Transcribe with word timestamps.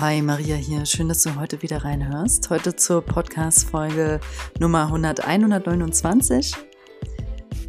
Hi 0.00 0.22
Maria 0.22 0.54
hier, 0.54 0.86
schön, 0.86 1.08
dass 1.08 1.22
du 1.22 1.34
heute 1.34 1.60
wieder 1.60 1.84
reinhörst. 1.84 2.50
Heute 2.50 2.76
zur 2.76 3.02
Podcast-Folge 3.02 4.20
Nummer 4.60 4.84
100, 4.84 5.26
129. 5.26 6.54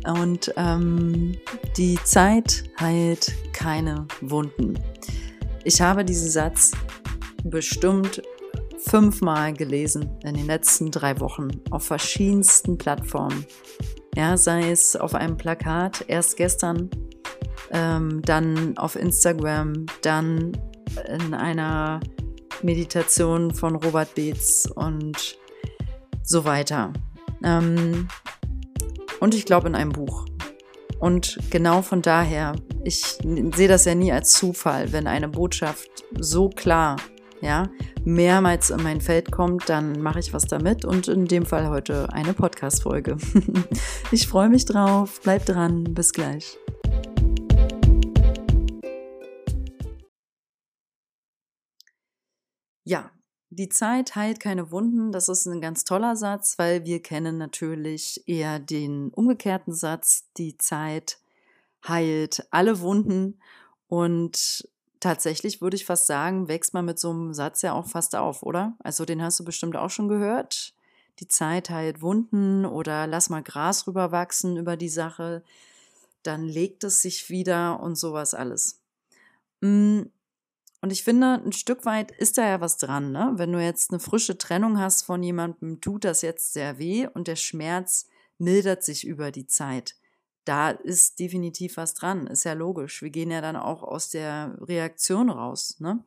Und 0.05 0.53
ähm, 0.55 1.35
die 1.75 1.97
Zeit 2.03 2.65
heilt 2.79 3.33
keine 3.51 4.05
Wunden. 4.21 4.77
Ich 5.63 5.81
habe 5.81 6.05
diesen 6.05 6.29
Satz 6.29 6.73
bestimmt 7.45 8.21
fünfmal 8.77 9.53
gelesen 9.53 10.15
in 10.23 10.35
den 10.35 10.45
letzten 10.45 10.91
drei 10.91 11.19
Wochen 11.19 11.47
auf 11.71 11.87
verschiedensten 11.87 12.77
Plattformen. 12.77 13.43
Ja, 14.15 14.37
sei 14.37 14.69
es 14.69 14.95
auf 14.95 15.15
einem 15.15 15.35
Plakat, 15.35 16.05
erst 16.07 16.37
gestern, 16.37 16.91
ähm, 17.71 18.21
dann 18.21 18.77
auf 18.77 18.95
Instagram, 18.95 19.87
dann 20.03 20.51
in 21.07 21.33
einer 21.33 21.99
Meditation 22.63 23.53
von 23.53 23.75
Robert 23.75 24.15
Beetz 24.15 24.69
und 24.73 25.37
so 26.23 26.45
weiter. 26.45 26.93
Ähm, 27.43 28.07
und 29.19 29.33
ich 29.33 29.45
glaube 29.45 29.67
in 29.67 29.75
einem 29.75 29.91
Buch. 29.91 30.25
Und 30.99 31.39
genau 31.49 31.81
von 31.81 32.01
daher, 32.01 32.55
ich 32.83 33.17
sehe 33.55 33.67
das 33.67 33.85
ja 33.85 33.95
nie 33.95 34.11
als 34.11 34.33
Zufall, 34.33 34.91
wenn 34.91 35.07
eine 35.07 35.29
Botschaft 35.29 35.89
so 36.19 36.49
klar, 36.49 36.97
ja, 37.41 37.69
mehrmals 38.03 38.69
in 38.69 38.83
mein 38.83 38.99
Feld 38.99 39.31
kommt, 39.31 39.69
dann 39.69 40.01
mache 40.01 40.19
ich 40.19 40.33
was 40.33 40.45
damit 40.45 40.83
und 40.83 41.07
in 41.07 41.25
dem 41.25 41.45
Fall 41.45 41.69
heute 41.69 42.11
eine 42.11 42.33
Podcast-Folge. 42.33 43.17
ich 44.11 44.27
freue 44.27 44.49
mich 44.49 44.65
drauf, 44.65 45.21
bleib 45.23 45.45
dran, 45.45 45.85
bis 45.85 46.11
gleich. 46.11 46.57
Ja, 52.89 53.11
die 53.51 53.69
Zeit 53.69 54.15
heilt 54.15 54.39
keine 54.39 54.71
Wunden. 54.71 55.11
Das 55.11 55.29
ist 55.29 55.45
ein 55.45 55.61
ganz 55.61 55.83
toller 55.83 56.15
Satz, 56.15 56.57
weil 56.57 56.85
wir 56.85 57.03
kennen 57.03 57.37
natürlich 57.37 58.23
eher 58.25 58.57
den 58.57 59.09
umgekehrten 59.09 59.75
Satz, 59.75 60.25
die 60.37 60.57
Zeit 60.57 61.19
heilt 61.87 62.47
alle 62.49 62.79
Wunden. 62.79 63.39
Und 63.87 64.67
tatsächlich 64.99 65.61
würde 65.61 65.75
ich 65.75 65.85
fast 65.85 66.07
sagen, 66.07 66.47
wächst 66.47 66.73
man 66.73 66.85
mit 66.85 66.97
so 66.97 67.11
einem 67.11 67.35
Satz 67.35 67.61
ja 67.61 67.73
auch 67.73 67.85
fast 67.85 68.15
auf, 68.15 68.41
oder? 68.41 68.75
Also 68.79 69.05
den 69.05 69.21
hast 69.21 69.39
du 69.39 69.45
bestimmt 69.45 69.75
auch 69.75 69.91
schon 69.91 70.07
gehört. 70.07 70.73
Die 71.19 71.27
Zeit 71.27 71.69
heilt 71.69 72.01
Wunden 72.01 72.65
oder 72.65 73.05
lass 73.05 73.29
mal 73.29 73.43
Gras 73.43 73.85
rüberwachsen 73.85 74.57
über 74.57 74.77
die 74.77 74.89
Sache, 74.89 75.43
dann 76.23 76.43
legt 76.43 76.83
es 76.83 77.03
sich 77.03 77.29
wieder 77.29 77.81
und 77.81 77.99
sowas 77.99 78.33
alles. 78.33 78.81
Hm, 79.61 80.09
und 80.81 80.91
ich 80.91 81.03
finde, 81.03 81.41
ein 81.45 81.51
Stück 81.51 81.85
weit 81.85 82.11
ist 82.11 82.37
da 82.37 82.47
ja 82.47 82.61
was 82.61 82.77
dran, 82.77 83.11
ne? 83.11 83.33
Wenn 83.35 83.51
du 83.51 83.61
jetzt 83.61 83.91
eine 83.91 83.99
frische 83.99 84.37
Trennung 84.37 84.79
hast 84.79 85.03
von 85.03 85.21
jemandem, 85.21 85.81
tut 85.81 86.05
das 86.05 86.21
jetzt 86.21 86.53
sehr 86.53 86.77
weh 86.77 87.07
und 87.07 87.27
der 87.27 87.35
Schmerz 87.35 88.07
mildert 88.37 88.83
sich 88.83 89.05
über 89.05 89.31
die 89.31 89.45
Zeit. 89.45 89.95
Da 90.45 90.69
ist 90.69 91.19
definitiv 91.19 91.75
was 91.77 91.93
dran, 91.93 92.27
ist 92.27 92.45
ja 92.45 92.53
logisch. 92.53 93.01
Wir 93.01 93.09
gehen 93.09 93.29
ja 93.29 93.41
dann 93.41 93.57
auch 93.57 93.83
aus 93.83 94.09
der 94.09 94.57
Reaktion 94.61 95.29
raus, 95.29 95.75
ne? 95.79 96.03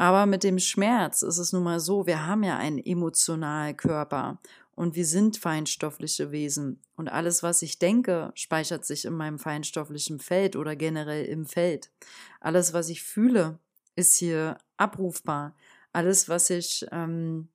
Aber 0.00 0.26
mit 0.26 0.44
dem 0.44 0.60
Schmerz 0.60 1.22
ist 1.22 1.38
es 1.38 1.52
nun 1.52 1.64
mal 1.64 1.80
so, 1.80 2.06
wir 2.06 2.24
haben 2.24 2.44
ja 2.44 2.56
einen 2.56 2.78
emotionalen 2.78 3.76
Körper 3.76 4.38
und 4.78 4.94
wir 4.94 5.06
sind 5.06 5.38
feinstoffliche 5.38 6.30
Wesen. 6.30 6.80
Und 6.94 7.08
alles, 7.08 7.42
was 7.42 7.62
ich 7.62 7.80
denke, 7.80 8.30
speichert 8.36 8.84
sich 8.84 9.06
in 9.06 9.12
meinem 9.12 9.40
feinstofflichen 9.40 10.20
Feld 10.20 10.54
oder 10.54 10.76
generell 10.76 11.24
im 11.24 11.46
Feld. 11.46 11.90
Alles, 12.38 12.72
was 12.72 12.88
ich 12.88 13.02
fühle, 13.02 13.58
ist 13.96 14.14
hier 14.14 14.56
abrufbar. 14.76 15.56
Alles, 15.92 16.28
was 16.28 16.48
ich, 16.50 16.86
ähm, 16.92 17.48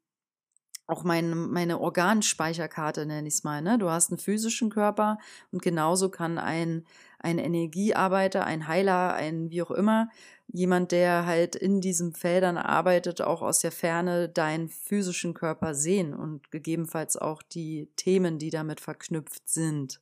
auch 0.86 1.06
meine, 1.06 1.34
meine 1.34 1.80
Organspeicherkarte 1.80 3.06
nenne 3.06 3.30
ich 3.30 3.36
es 3.36 3.44
mal. 3.46 3.62
Ne? 3.62 3.78
Du 3.78 3.90
hast 3.90 4.12
einen 4.12 4.20
physischen 4.20 4.70
Körper 4.70 5.18
und 5.50 5.62
genauso 5.62 6.10
kann 6.10 6.38
ein, 6.38 6.86
ein 7.20 7.40
Energiearbeiter, 7.40 8.44
ein 8.44 8.68
Heiler, 8.68 9.14
ein 9.14 9.50
wie 9.50 9.62
auch 9.62 9.72
immer, 9.72 10.10
jemand, 10.48 10.92
der 10.92 11.26
halt 11.26 11.56
in 11.56 11.82
diesen 11.82 12.14
Feldern 12.14 12.58
arbeitet, 12.58 13.22
auch 13.22 13.42
aus 13.42 13.60
der 13.60 13.72
Ferne 13.72 14.30
deinen 14.30 14.70
physischen 14.70 15.34
Körper 15.34 15.74
sehen 15.74 16.14
und 16.14 16.52
gegebenenfalls 16.52 17.18
auch 17.18 17.42
die 17.42 17.90
Themen, 17.96 18.40
die 18.40 18.50
damit 18.50 18.80
verknüpft 18.80 19.48
sind. 19.50 20.02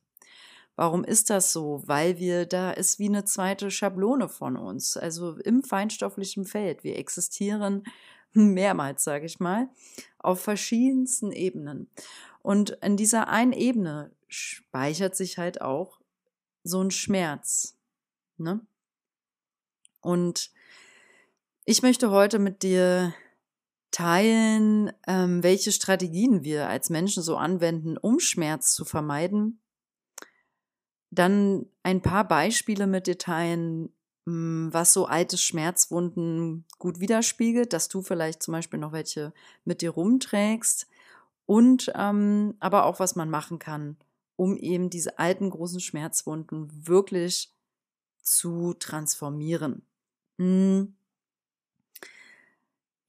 Warum 0.74 1.04
ist 1.04 1.30
das 1.30 1.52
so? 1.52 1.82
Weil 1.86 2.18
wir, 2.18 2.46
da 2.46 2.70
ist 2.70 2.98
wie 2.98 3.08
eine 3.08 3.24
zweite 3.24 3.70
Schablone 3.70 4.28
von 4.28 4.56
uns, 4.56 4.96
also 4.96 5.36
im 5.38 5.62
feinstofflichen 5.62 6.44
Feld. 6.44 6.82
Wir 6.82 6.96
existieren 6.96 7.84
mehrmals, 8.32 9.04
sage 9.04 9.26
ich 9.26 9.38
mal, 9.38 9.68
auf 10.18 10.40
verschiedensten 10.40 11.30
Ebenen. 11.32 11.90
Und 12.40 12.70
in 12.82 12.96
dieser 12.96 13.28
einen 13.28 13.52
Ebene 13.52 14.10
speichert 14.28 15.14
sich 15.14 15.38
halt 15.38 15.60
auch 15.60 16.00
so 16.64 16.82
ein 16.82 16.90
Schmerz. 16.90 17.76
Ne? 18.38 18.60
Und 20.02 20.50
ich 21.64 21.82
möchte 21.82 22.10
heute 22.10 22.38
mit 22.38 22.62
dir 22.62 23.14
teilen, 23.92 24.92
ähm, 25.06 25.42
welche 25.42 25.70
Strategien 25.70 26.42
wir 26.42 26.68
als 26.68 26.90
Menschen 26.90 27.22
so 27.22 27.36
anwenden, 27.36 27.96
um 27.96 28.18
Schmerz 28.18 28.74
zu 28.74 28.84
vermeiden. 28.84 29.60
Dann 31.10 31.66
ein 31.82 32.02
paar 32.02 32.26
Beispiele 32.26 32.86
mit 32.86 33.06
dir 33.06 33.18
teilen, 33.18 33.90
hm, 34.26 34.70
was 34.72 34.92
so 34.92 35.06
alte 35.06 35.36
Schmerzwunden 35.38 36.64
gut 36.78 37.00
widerspiegelt, 37.00 37.72
dass 37.72 37.88
du 37.88 38.02
vielleicht 38.02 38.42
zum 38.42 38.52
Beispiel 38.52 38.80
noch 38.80 38.92
welche 38.92 39.32
mit 39.64 39.82
dir 39.82 39.90
rumträgst 39.90 40.88
und 41.46 41.92
ähm, 41.94 42.54
aber 42.60 42.86
auch 42.86 42.98
was 42.98 43.14
man 43.14 43.28
machen 43.30 43.58
kann, 43.58 43.96
um 44.36 44.56
eben 44.56 44.90
diese 44.90 45.18
alten 45.18 45.50
großen 45.50 45.80
Schmerzwunden 45.80 46.86
wirklich 46.86 47.52
zu 48.22 48.74
transformieren. 48.74 49.86
Hm. 50.38 50.94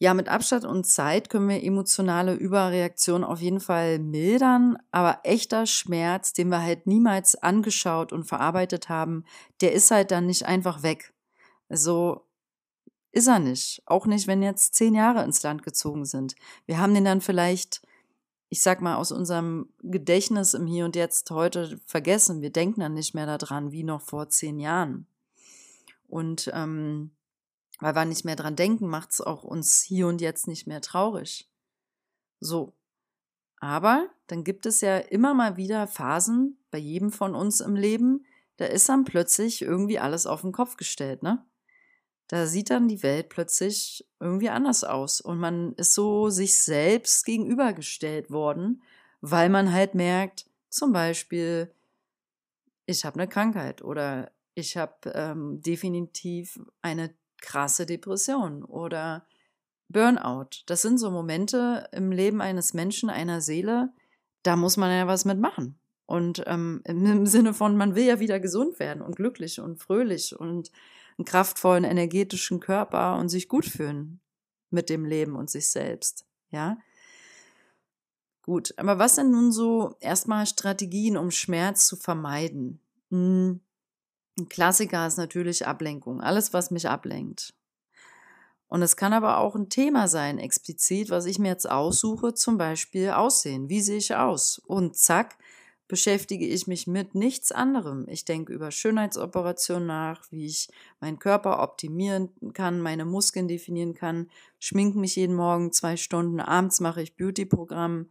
Ja, 0.03 0.13
mit 0.13 0.27
Abstand 0.27 0.65
und 0.65 0.85
Zeit 0.85 1.29
können 1.29 1.47
wir 1.47 1.63
emotionale 1.63 2.33
Überreaktionen 2.33 3.23
auf 3.23 3.39
jeden 3.39 3.61
Fall 3.61 3.99
mildern, 3.99 4.77
aber 4.91 5.19
echter 5.23 5.65
Schmerz, 5.65 6.33
den 6.33 6.49
wir 6.49 6.61
halt 6.61 6.87
niemals 6.87 7.35
angeschaut 7.35 8.11
und 8.11 8.25
verarbeitet 8.25 8.89
haben, 8.89 9.23
der 9.61 9.71
ist 9.71 9.91
halt 9.91 10.11
dann 10.11 10.25
nicht 10.25 10.45
einfach 10.45 10.83
weg. 10.83 11.13
So 11.69 12.27
ist 13.13 13.27
er 13.27 13.39
nicht. 13.39 13.81
Auch 13.85 14.05
nicht, 14.05 14.27
wenn 14.27 14.43
jetzt 14.43 14.73
zehn 14.75 14.93
Jahre 14.93 15.23
ins 15.23 15.41
Land 15.43 15.63
gezogen 15.63 16.03
sind. 16.03 16.35
Wir 16.65 16.79
haben 16.79 16.93
den 16.93 17.05
dann 17.05 17.21
vielleicht, 17.21 17.81
ich 18.49 18.61
sag 18.61 18.81
mal, 18.81 18.95
aus 18.95 19.13
unserem 19.13 19.69
Gedächtnis 19.83 20.53
im 20.53 20.67
Hier 20.67 20.83
und 20.83 20.97
Jetzt 20.97 21.31
heute 21.31 21.79
vergessen. 21.85 22.41
Wir 22.41 22.51
denken 22.51 22.81
dann 22.81 22.93
nicht 22.95 23.13
mehr 23.13 23.37
daran, 23.37 23.71
wie 23.71 23.83
noch 23.83 24.01
vor 24.01 24.27
zehn 24.29 24.59
Jahren. 24.59 25.07
Und 26.13 26.51
ähm, 26.53 27.09
weil 27.79 27.95
wir 27.95 28.05
nicht 28.05 28.23
mehr 28.23 28.35
dran 28.35 28.55
denken, 28.55 28.87
macht 28.87 29.13
es 29.13 29.19
auch 29.19 29.43
uns 29.43 29.81
hier 29.81 30.05
und 30.05 30.21
jetzt 30.21 30.47
nicht 30.47 30.67
mehr 30.67 30.79
traurig. 30.79 31.49
So. 32.39 32.75
Aber 33.59 34.09
dann 34.27 34.43
gibt 34.43 34.67
es 34.67 34.81
ja 34.81 34.99
immer 34.99 35.33
mal 35.33 35.57
wieder 35.57 35.87
Phasen 35.87 36.63
bei 36.69 36.77
jedem 36.77 37.11
von 37.11 37.33
uns 37.33 37.61
im 37.61 37.75
Leben, 37.75 38.27
da 38.57 38.65
ist 38.65 38.89
dann 38.89 39.05
plötzlich 39.05 39.63
irgendwie 39.63 39.97
alles 39.97 40.27
auf 40.27 40.41
den 40.41 40.51
Kopf 40.51 40.77
gestellt, 40.77 41.23
ne? 41.23 41.43
Da 42.27 42.45
sieht 42.45 42.69
dann 42.69 42.87
die 42.87 43.01
Welt 43.01 43.29
plötzlich 43.29 44.07
irgendwie 44.19 44.49
anders 44.49 44.83
aus 44.83 45.19
und 45.19 45.39
man 45.39 45.73
ist 45.73 45.95
so 45.95 46.29
sich 46.29 46.55
selbst 46.55 47.25
gegenübergestellt 47.25 48.29
worden, 48.29 48.83
weil 49.21 49.49
man 49.49 49.73
halt 49.73 49.95
merkt, 49.95 50.45
zum 50.69 50.93
Beispiel, 50.93 51.73
ich 52.85 53.03
habe 53.03 53.19
eine 53.19 53.27
Krankheit 53.27 53.81
oder 53.81 54.31
ich 54.55 54.77
habe 54.77 55.11
ähm, 55.13 55.61
definitiv 55.61 56.59
eine 56.81 57.13
krasse 57.41 57.85
Depression 57.85 58.63
oder 58.63 59.25
Burnout. 59.89 60.63
Das 60.65 60.81
sind 60.81 60.97
so 60.97 61.11
Momente 61.11 61.87
im 61.91 62.11
Leben 62.11 62.41
eines 62.41 62.73
Menschen, 62.73 63.09
einer 63.09 63.41
Seele, 63.41 63.93
da 64.43 64.55
muss 64.55 64.77
man 64.77 64.91
ja 64.91 65.07
was 65.07 65.25
mitmachen. 65.25 65.79
Und 66.05 66.43
ähm, 66.47 66.81
im 66.85 67.25
Sinne 67.25 67.53
von, 67.53 67.77
man 67.77 67.95
will 67.95 68.05
ja 68.05 68.19
wieder 68.19 68.39
gesund 68.39 68.79
werden 68.79 69.01
und 69.01 69.15
glücklich 69.15 69.59
und 69.59 69.81
fröhlich 69.81 70.37
und 70.37 70.71
einen 71.17 71.25
kraftvollen, 71.25 71.83
energetischen 71.83 72.59
Körper 72.59 73.17
und 73.17 73.29
sich 73.29 73.47
gut 73.47 73.65
fühlen 73.65 74.19
mit 74.69 74.89
dem 74.89 75.05
Leben 75.05 75.35
und 75.35 75.49
sich 75.49 75.69
selbst. 75.69 76.25
Ja. 76.49 76.77
Gut, 78.41 78.73
aber 78.77 78.99
was 78.99 79.15
sind 79.15 79.31
nun 79.31 79.51
so 79.51 79.95
erstmal 80.01 80.45
Strategien, 80.45 81.15
um 81.15 81.31
Schmerz 81.31 81.87
zu 81.87 81.95
vermeiden? 81.95 82.79
Hm, 83.09 83.61
ein 84.37 84.49
Klassiker 84.49 85.05
ist 85.07 85.17
natürlich 85.17 85.67
Ablenkung, 85.67 86.21
alles, 86.21 86.53
was 86.53 86.71
mich 86.71 86.89
ablenkt. 86.89 87.53
Und 88.67 88.81
es 88.81 88.95
kann 88.95 89.13
aber 89.13 89.37
auch 89.37 89.55
ein 89.55 89.69
Thema 89.69 90.07
sein, 90.07 90.39
explizit, 90.39 91.11
was 91.11 91.27
ich 91.27 91.37
mir 91.37 91.49
jetzt 91.49 91.69
aussuche, 91.69 92.33
zum 92.33 92.57
Beispiel 92.57 93.11
Aussehen. 93.11 93.69
Wie 93.69 93.81
sehe 93.81 93.97
ich 93.97 94.15
aus? 94.15 94.57
Und 94.65 94.97
zack, 94.97 95.37
beschäftige 95.87 96.47
ich 96.47 96.65
mich 96.65 96.87
mit 96.87 97.13
nichts 97.13 97.51
anderem. 97.51 98.07
Ich 98.09 98.25
denke 98.25 98.51
über 98.51 98.71
Schönheitsoperationen 98.71 99.85
nach, 99.85 100.31
wie 100.31 100.47
ich 100.47 100.69
meinen 100.99 101.19
Körper 101.19 101.61
optimieren 101.61 102.29
kann, 102.53 102.81
meine 102.81 103.05
Muskeln 103.05 103.47
definieren 103.47 103.93
kann, 103.93 104.31
schminke 104.59 104.97
mich 104.97 105.17
jeden 105.17 105.35
Morgen 105.35 105.71
zwei 105.71 105.95
Stunden, 105.95 106.39
abends 106.39 106.79
mache 106.79 107.03
ich 107.03 107.15
Beauty-Programm. 107.15 108.09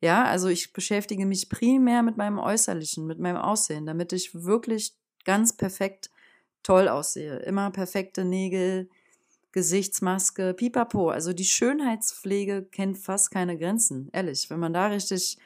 Ja, 0.00 0.24
also 0.24 0.48
ich 0.48 0.72
beschäftige 0.72 1.26
mich 1.26 1.50
primär 1.50 2.02
mit 2.02 2.16
meinem 2.16 2.38
Äußerlichen, 2.38 3.06
mit 3.06 3.18
meinem 3.18 3.36
Aussehen, 3.36 3.84
damit 3.84 4.14
ich 4.14 4.34
wirklich 4.34 4.94
ganz 5.30 5.52
perfekt 5.52 6.10
toll 6.64 6.88
aussehe. 6.88 7.36
Immer 7.36 7.70
perfekte 7.70 8.24
Nägel, 8.24 8.90
Gesichtsmaske, 9.52 10.54
pipapo. 10.54 11.10
Also 11.10 11.32
die 11.32 11.44
Schönheitspflege 11.44 12.64
kennt 12.64 12.98
fast 12.98 13.30
keine 13.30 13.56
Grenzen, 13.56 14.08
ehrlich. 14.12 14.50
Wenn 14.50 14.58
man 14.58 14.72
da 14.72 14.88
richtig 14.88 15.38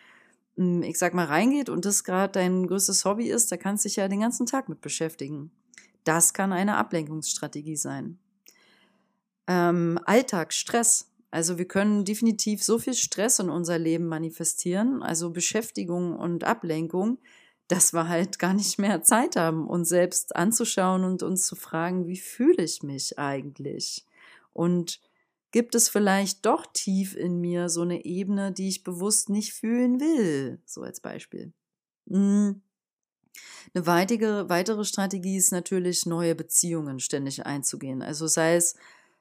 hm, 0.56 0.82
ich 0.82 0.98
sag 0.98 1.12
mal, 1.12 1.26
reingeht 1.26 1.68
und 1.68 1.84
das 1.84 2.02
gerade 2.02 2.32
dein 2.32 2.66
größtes 2.66 3.04
Hobby 3.04 3.28
ist, 3.28 3.52
da 3.52 3.58
kannst 3.58 3.84
du 3.84 3.88
dich 3.88 3.96
ja 3.96 4.08
den 4.08 4.20
ganzen 4.20 4.46
Tag 4.46 4.70
mit 4.70 4.80
beschäftigen. 4.80 5.50
Das 6.04 6.32
kann 6.32 6.52
eine 6.54 6.76
Ablenkungsstrategie 6.78 7.76
sein. 7.76 8.18
Ähm, 9.46 10.00
Alltag, 10.06 10.54
Stress. 10.54 11.10
Also 11.30 11.58
wir 11.58 11.66
können 11.66 12.06
definitiv 12.06 12.62
so 12.62 12.78
viel 12.78 12.94
Stress 12.94 13.38
in 13.38 13.50
unser 13.50 13.78
Leben 13.78 14.06
manifestieren, 14.06 15.02
also 15.02 15.30
Beschäftigung 15.30 16.16
und 16.16 16.44
Ablenkung, 16.44 17.18
dass 17.68 17.92
wir 17.92 18.08
halt 18.08 18.38
gar 18.38 18.54
nicht 18.54 18.78
mehr 18.78 19.02
Zeit 19.02 19.36
haben, 19.36 19.68
uns 19.68 19.88
selbst 19.88 20.36
anzuschauen 20.36 21.04
und 21.04 21.22
uns 21.22 21.46
zu 21.46 21.56
fragen, 21.56 22.06
wie 22.06 22.18
fühle 22.18 22.62
ich 22.62 22.82
mich 22.82 23.18
eigentlich? 23.18 24.04
Und 24.52 25.00
gibt 25.50 25.74
es 25.74 25.88
vielleicht 25.88 26.44
doch 26.44 26.66
tief 26.72 27.16
in 27.16 27.40
mir 27.40 27.68
so 27.68 27.82
eine 27.82 28.04
Ebene, 28.04 28.52
die 28.52 28.68
ich 28.68 28.82
bewusst 28.82 29.30
nicht 29.30 29.52
fühlen 29.52 30.00
will, 30.00 30.60
so 30.66 30.82
als 30.82 31.00
Beispiel. 31.00 31.52
Hm. 32.08 32.60
Eine 33.72 33.86
weitere, 33.86 34.48
weitere 34.48 34.84
Strategie 34.84 35.36
ist 35.36 35.52
natürlich, 35.52 36.06
neue 36.06 36.34
Beziehungen 36.34 37.00
ständig 37.00 37.46
einzugehen. 37.46 38.02
Also 38.02 38.26
sei 38.26 38.56
es 38.56 38.76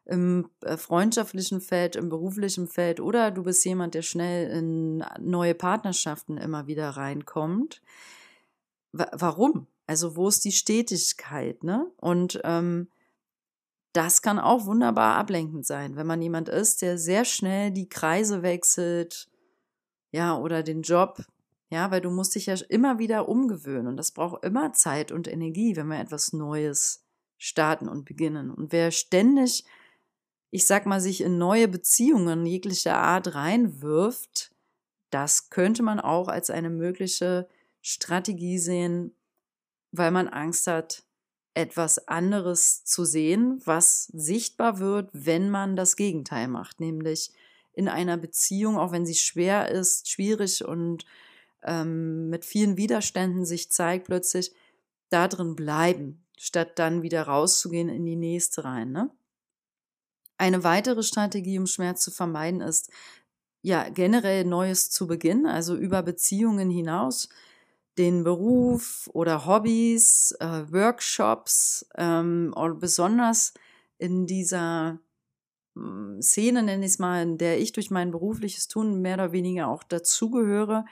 im 0.05 0.49
äh, 0.61 0.77
freundschaftlichen 0.77 1.61
Feld, 1.61 1.95
im 1.95 2.09
beruflichen 2.09 2.67
Feld 2.67 2.99
oder 2.99 3.31
du 3.31 3.43
bist 3.43 3.63
jemand, 3.65 3.95
der 3.95 4.01
schnell 4.01 4.49
in 4.51 5.03
neue 5.19 5.55
Partnerschaften 5.55 6.37
immer 6.37 6.67
wieder 6.67 6.89
reinkommt. 6.89 7.81
Warum? 8.93 9.67
Also 9.85 10.15
wo 10.15 10.29
ist 10.29 10.45
die 10.45 10.51
Stetigkeit? 10.51 11.63
Ne? 11.63 11.91
Und 11.97 12.39
ähm, 12.43 12.89
das 13.91 14.21
kann 14.21 14.39
auch 14.39 14.65
wunderbar 14.65 15.15
ablenkend 15.15 15.65
sein, 15.65 15.95
wenn 15.95 16.07
man 16.07 16.21
jemand 16.21 16.49
ist, 16.49 16.81
der 16.81 16.97
sehr 16.97 17.25
schnell 17.25 17.71
die 17.71 17.89
Kreise 17.89 18.41
wechselt, 18.41 19.29
ja, 20.11 20.37
oder 20.37 20.63
den 20.63 20.81
Job, 20.81 21.23
ja, 21.69 21.89
weil 21.91 22.01
du 22.01 22.09
musst 22.09 22.35
dich 22.35 22.47
ja 22.47 22.55
immer 22.69 22.99
wieder 22.99 23.27
umgewöhnen 23.27 23.87
und 23.87 23.97
das 23.97 24.11
braucht 24.11 24.43
immer 24.43 24.73
Zeit 24.73 25.11
und 25.11 25.27
Energie, 25.27 25.75
wenn 25.75 25.87
wir 25.87 25.99
etwas 25.99 26.33
Neues 26.33 27.03
starten 27.37 27.87
und 27.87 28.05
beginnen. 28.05 28.51
Und 28.51 28.71
wer 28.71 28.91
ständig, 28.91 29.65
ich 30.49 30.65
sag 30.65 30.85
mal, 30.85 31.01
sich 31.01 31.21
in 31.21 31.37
neue 31.37 31.67
Beziehungen 31.67 32.45
jeglicher 32.45 32.97
Art 32.97 33.35
reinwirft, 33.35 34.55
das 35.09 35.49
könnte 35.49 35.83
man 35.83 35.99
auch 35.99 36.27
als 36.27 36.49
eine 36.49 36.69
mögliche 36.69 37.47
Strategie 37.83 38.57
sehen, 38.57 39.13
weil 39.91 40.09
man 40.09 40.27
Angst 40.27 40.65
hat, 40.65 41.03
etwas 41.53 42.07
anderes 42.07 42.83
zu 42.83 43.05
sehen, 43.05 43.61
was 43.65 44.05
sichtbar 44.05 44.79
wird, 44.79 45.09
wenn 45.13 45.51
man 45.51 45.75
das 45.75 45.95
Gegenteil 45.95 46.47
macht, 46.47 46.79
nämlich 46.79 47.31
in 47.73 47.87
einer 47.87 48.17
Beziehung, 48.17 48.77
auch 48.77 48.91
wenn 48.91 49.05
sie 49.05 49.15
schwer 49.15 49.69
ist, 49.69 50.09
schwierig 50.09 50.65
und 50.65 51.05
ähm, 51.61 52.29
mit 52.29 52.45
vielen 52.45 52.77
Widerständen 52.77 53.45
sich 53.45 53.71
zeigt, 53.71 54.05
plötzlich 54.07 54.51
da 55.09 55.27
drin 55.27 55.55
bleiben, 55.55 56.25
statt 56.37 56.79
dann 56.79 57.03
wieder 57.03 57.23
rauszugehen 57.23 57.89
in 57.89 58.05
die 58.05 58.15
nächste 58.15 58.63
rein. 58.63 58.91
Ne? 58.91 59.11
Eine 60.37 60.63
weitere 60.63 61.03
Strategie, 61.03 61.59
um 61.59 61.67
Schmerz 61.67 62.01
zu 62.01 62.09
vermeiden, 62.09 62.61
ist 62.61 62.89
ja 63.61 63.89
generell 63.89 64.43
Neues 64.43 64.89
zu 64.89 65.05
beginnen, 65.05 65.45
also 65.45 65.75
über 65.75 66.01
Beziehungen 66.01 66.69
hinaus 66.69 67.29
den 67.97 68.23
Beruf 68.23 69.09
oder 69.13 69.45
Hobbys, 69.45 70.35
äh, 70.39 70.71
Workshops 70.71 71.85
ähm, 71.95 72.53
oder 72.55 72.73
besonders 72.75 73.53
in 73.97 74.25
dieser 74.25 74.99
hm, 75.75 76.21
Szene, 76.21 76.63
nenne 76.63 76.85
ich 76.85 76.93
es 76.93 76.99
mal, 76.99 77.21
in 77.21 77.37
der 77.37 77.59
ich 77.59 77.71
durch 77.71 77.91
mein 77.91 78.11
berufliches 78.11 78.67
Tun 78.67 79.01
mehr 79.01 79.15
oder 79.15 79.31
weniger 79.31 79.67
auch 79.67 79.83
dazugehöre, 79.83 80.85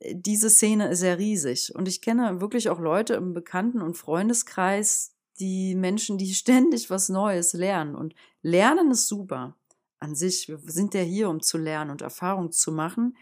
diese 0.00 0.50
Szene 0.50 0.88
ist 0.88 1.00
sehr 1.00 1.18
riesig. 1.18 1.74
Und 1.74 1.88
ich 1.88 2.02
kenne 2.02 2.40
wirklich 2.40 2.68
auch 2.68 2.80
Leute 2.80 3.14
im 3.14 3.32
Bekannten- 3.32 3.82
und 3.82 3.96
Freundeskreis, 3.96 5.14
die 5.38 5.74
Menschen, 5.74 6.18
die 6.18 6.34
ständig 6.34 6.90
was 6.90 7.08
Neues 7.08 7.52
lernen. 7.52 7.94
Und 7.94 8.14
Lernen 8.42 8.90
ist 8.90 9.08
super 9.08 9.56
an 9.98 10.14
sich. 10.14 10.48
Wir 10.48 10.58
sind 10.66 10.94
ja 10.94 11.00
hier, 11.00 11.28
um 11.28 11.40
zu 11.40 11.58
lernen 11.58 11.90
und 11.90 12.02
Erfahrung 12.02 12.52
zu 12.52 12.72
machen. 12.72 13.16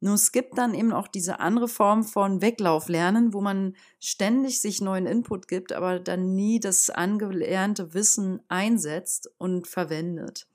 Nur 0.00 0.14
es 0.14 0.30
gibt 0.30 0.56
dann 0.58 0.74
eben 0.74 0.92
auch 0.92 1.08
diese 1.08 1.40
andere 1.40 1.68
Form 1.68 2.04
von 2.04 2.40
Weglauflernen, 2.40 3.32
wo 3.32 3.40
man 3.40 3.74
ständig 3.98 4.60
sich 4.60 4.80
neuen 4.80 5.06
Input 5.06 5.48
gibt, 5.48 5.72
aber 5.72 5.98
dann 5.98 6.34
nie 6.34 6.60
das 6.60 6.88
angelernte 6.88 7.94
Wissen 7.94 8.40
einsetzt 8.48 9.30
und 9.38 9.66
verwendet. 9.66 10.46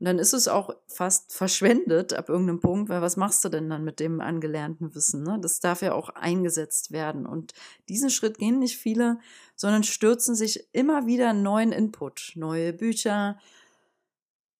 Und 0.00 0.06
dann 0.06 0.18
ist 0.18 0.34
es 0.34 0.48
auch 0.48 0.74
fast 0.86 1.32
verschwendet 1.32 2.12
ab 2.12 2.28
irgendeinem 2.28 2.60
Punkt, 2.60 2.90
weil 2.90 3.00
was 3.00 3.16
machst 3.16 3.44
du 3.44 3.48
denn 3.48 3.70
dann 3.70 3.84
mit 3.84 4.00
dem 4.00 4.20
angelernten 4.20 4.94
Wissen? 4.94 5.22
Ne? 5.22 5.38
Das 5.40 5.60
darf 5.60 5.82
ja 5.82 5.94
auch 5.94 6.10
eingesetzt 6.10 6.90
werden. 6.90 7.26
Und 7.26 7.54
diesen 7.88 8.10
Schritt 8.10 8.36
gehen 8.36 8.58
nicht 8.58 8.76
viele, 8.76 9.18
sondern 9.56 9.84
stürzen 9.84 10.34
sich 10.34 10.68
immer 10.72 11.06
wieder 11.06 11.32
neuen 11.32 11.72
Input, 11.72 12.32
neue 12.34 12.72
Bücher, 12.72 13.38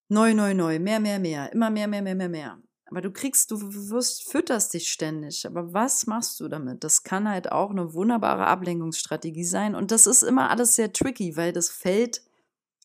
neu, 0.09 0.35
neu, 0.35 0.55
neu, 0.55 0.79
mehr, 0.79 1.01
mehr, 1.01 1.19
mehr, 1.19 1.53
immer 1.53 1.69
mehr, 1.69 1.89
mehr, 1.89 2.03
mehr, 2.03 2.15
mehr, 2.15 2.29
mehr. 2.29 2.59
Aber 2.95 3.01
du 3.01 3.11
kriegst, 3.11 3.51
du 3.51 3.59
wirst, 3.91 4.31
fütterst 4.31 4.73
dich 4.73 4.89
ständig. 4.89 5.45
Aber 5.49 5.75
was 5.75 6.07
machst 6.07 6.39
du 6.39 6.47
damit? 6.47 6.85
Das 6.85 7.03
kann 7.03 7.29
halt 7.29 7.51
auch 7.51 7.71
eine 7.71 7.93
wunderbare 7.93 8.47
Ablenkungsstrategie 8.47 9.43
sein. 9.43 9.75
Und 9.75 9.91
das 9.91 10.07
ist 10.07 10.23
immer 10.23 10.49
alles 10.49 10.77
sehr 10.77 10.93
tricky, 10.93 11.37
weil 11.37 11.53
das 11.53 11.71
fällt 11.71 12.23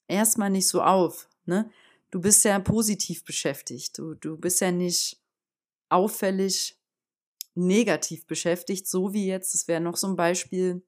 erstmal 0.08 0.50
nicht 0.50 0.68
so 0.68 0.82
auf. 0.82 1.30
Ne? 1.46 1.70
Du 2.10 2.22
bist 2.22 2.44
ja 2.44 2.58
positiv 2.58 3.24
beschäftigt. 3.24 4.00
Du, 4.00 4.16
du 4.16 4.36
bist 4.36 4.62
ja 4.62 4.72
nicht 4.72 5.22
auffällig 5.90 6.76
negativ 7.54 8.26
beschäftigt, 8.26 8.88
so 8.88 9.14
wie 9.14 9.28
jetzt, 9.28 9.54
das 9.54 9.68
wäre 9.68 9.80
noch 9.80 9.96
so 9.96 10.08
ein 10.08 10.16
Beispiel, 10.16 10.82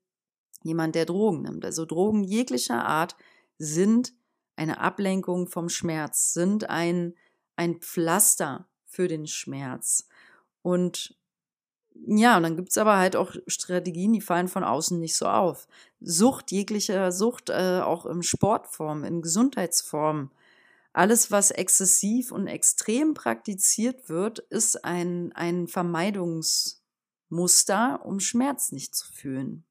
jemand, 0.63 0.95
der 0.95 1.06
Drogen 1.06 1.44
nimmt. 1.44 1.63
Also 1.63 1.85
Drogen 1.85 2.24
jeglicher 2.24 2.86
Art 2.86 3.15
sind 3.60 4.13
eine 4.55 4.79
Ablenkung 4.79 5.48
vom 5.48 5.69
Schmerz, 5.69 6.34
sind 6.34 6.72
ein, 6.72 7.13
ein 7.55 7.81
Pflaster 7.81 8.67
für 8.91 9.07
den 9.07 9.25
Schmerz. 9.25 10.07
Und 10.62 11.15
ja, 12.05 12.38
und 12.38 12.43
dann 12.43 12.55
gibt 12.55 12.69
es 12.69 12.77
aber 12.77 12.98
halt 12.98 13.15
auch 13.15 13.36
Strategien, 13.48 14.13
die 14.13 14.21
fallen 14.21 14.48
von 14.48 14.63
außen 14.63 15.00
nicht 15.00 15.15
so 15.15 15.27
auf. 15.27 15.67
Sucht, 16.00 16.51
jeglicher 16.51 17.12
Sucht, 17.12 17.50
äh, 17.50 17.81
auch 17.83 18.05
in 18.05 18.24
Sportform, 18.24 19.03
in 19.03 19.21
Gesundheitsform. 19.21 20.31
Alles, 20.93 21.31
was 21.31 21.51
exzessiv 21.51 22.31
und 22.31 22.48
extrem 22.48 23.13
praktiziert 23.13 24.10
wird, 24.10 24.39
ist 24.39 24.83
ein, 24.83 25.31
ein 25.33 25.67
Vermeidungsmuster, 25.67 28.01
um 28.03 28.19
Schmerz 28.19 28.71
nicht 28.71 28.95
zu 28.95 29.12
fühlen. 29.12 29.63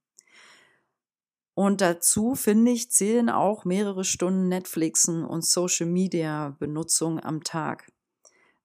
Und 1.54 1.80
dazu, 1.80 2.36
finde 2.36 2.70
ich, 2.70 2.90
zählen 2.90 3.28
auch 3.28 3.64
mehrere 3.64 4.04
Stunden 4.04 4.48
Netflixen 4.48 5.24
und 5.24 5.44
Social 5.44 5.86
Media 5.86 6.56
Benutzung 6.58 7.22
am 7.22 7.44
Tag 7.44 7.92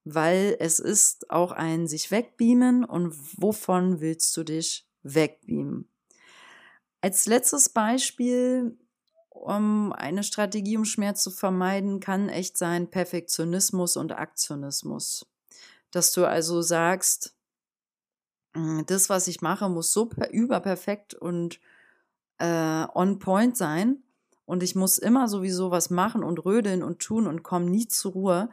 weil 0.08 0.56
es 0.60 0.78
ist 0.78 1.30
auch 1.30 1.50
ein 1.50 1.88
sich 1.88 2.12
wegbeamen 2.12 2.84
und 2.84 3.12
wovon 3.42 4.00
willst 4.00 4.36
du 4.36 4.44
dich 4.44 4.88
wegbeamen? 5.02 5.88
Als 7.00 7.26
letztes 7.26 7.68
Beispiel, 7.68 8.78
um 9.30 9.92
eine 9.92 10.22
Strategie, 10.22 10.76
um 10.76 10.84
Schmerz 10.84 11.24
zu 11.24 11.32
vermeiden, 11.32 11.98
kann 11.98 12.28
echt 12.28 12.56
sein 12.56 12.88
Perfektionismus 12.88 13.96
und 13.96 14.12
Aktionismus. 14.12 15.26
Dass 15.90 16.12
du 16.12 16.24
also 16.24 16.62
sagst, 16.62 17.34
hm, 18.54 18.86
das, 18.86 19.10
was 19.10 19.26
ich 19.26 19.40
mache, 19.40 19.68
muss 19.68 19.92
so 19.92 20.08
überperfekt 20.30 21.14
und 21.14 21.58
äh, 22.38 22.86
on 22.94 23.18
point 23.18 23.56
sein 23.56 24.04
und 24.44 24.62
ich 24.62 24.76
muss 24.76 24.98
immer 24.98 25.26
sowieso 25.26 25.72
was 25.72 25.90
machen 25.90 26.22
und 26.22 26.44
rödeln 26.44 26.84
und 26.84 27.00
tun 27.00 27.26
und 27.26 27.42
komme 27.42 27.66
nie 27.66 27.88
zur 27.88 28.12
Ruhe, 28.12 28.50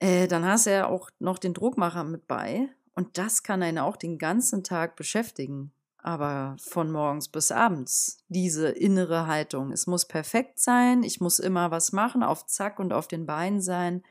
äh, 0.00 0.26
dann 0.28 0.44
hast 0.44 0.66
du 0.66 0.72
ja 0.72 0.86
auch 0.86 1.10
noch 1.18 1.38
den 1.38 1.54
Druckmacher 1.54 2.04
mit 2.04 2.26
bei. 2.26 2.68
Und 2.94 3.18
das 3.18 3.42
kann 3.42 3.62
einen 3.62 3.78
auch 3.78 3.96
den 3.96 4.18
ganzen 4.18 4.62
Tag 4.62 4.96
beschäftigen. 4.96 5.72
Aber 5.98 6.56
von 6.60 6.90
morgens 6.92 7.28
bis 7.28 7.50
abends. 7.50 8.18
Diese 8.28 8.68
innere 8.68 9.26
Haltung. 9.26 9.72
Es 9.72 9.86
muss 9.86 10.04
perfekt 10.04 10.60
sein. 10.60 11.02
Ich 11.02 11.20
muss 11.20 11.38
immer 11.38 11.70
was 11.70 11.92
machen, 11.92 12.22
auf 12.22 12.46
Zack 12.46 12.78
und 12.78 12.92
auf 12.92 13.08
den 13.08 13.26
Beinen 13.26 13.60
sein. 13.60 14.02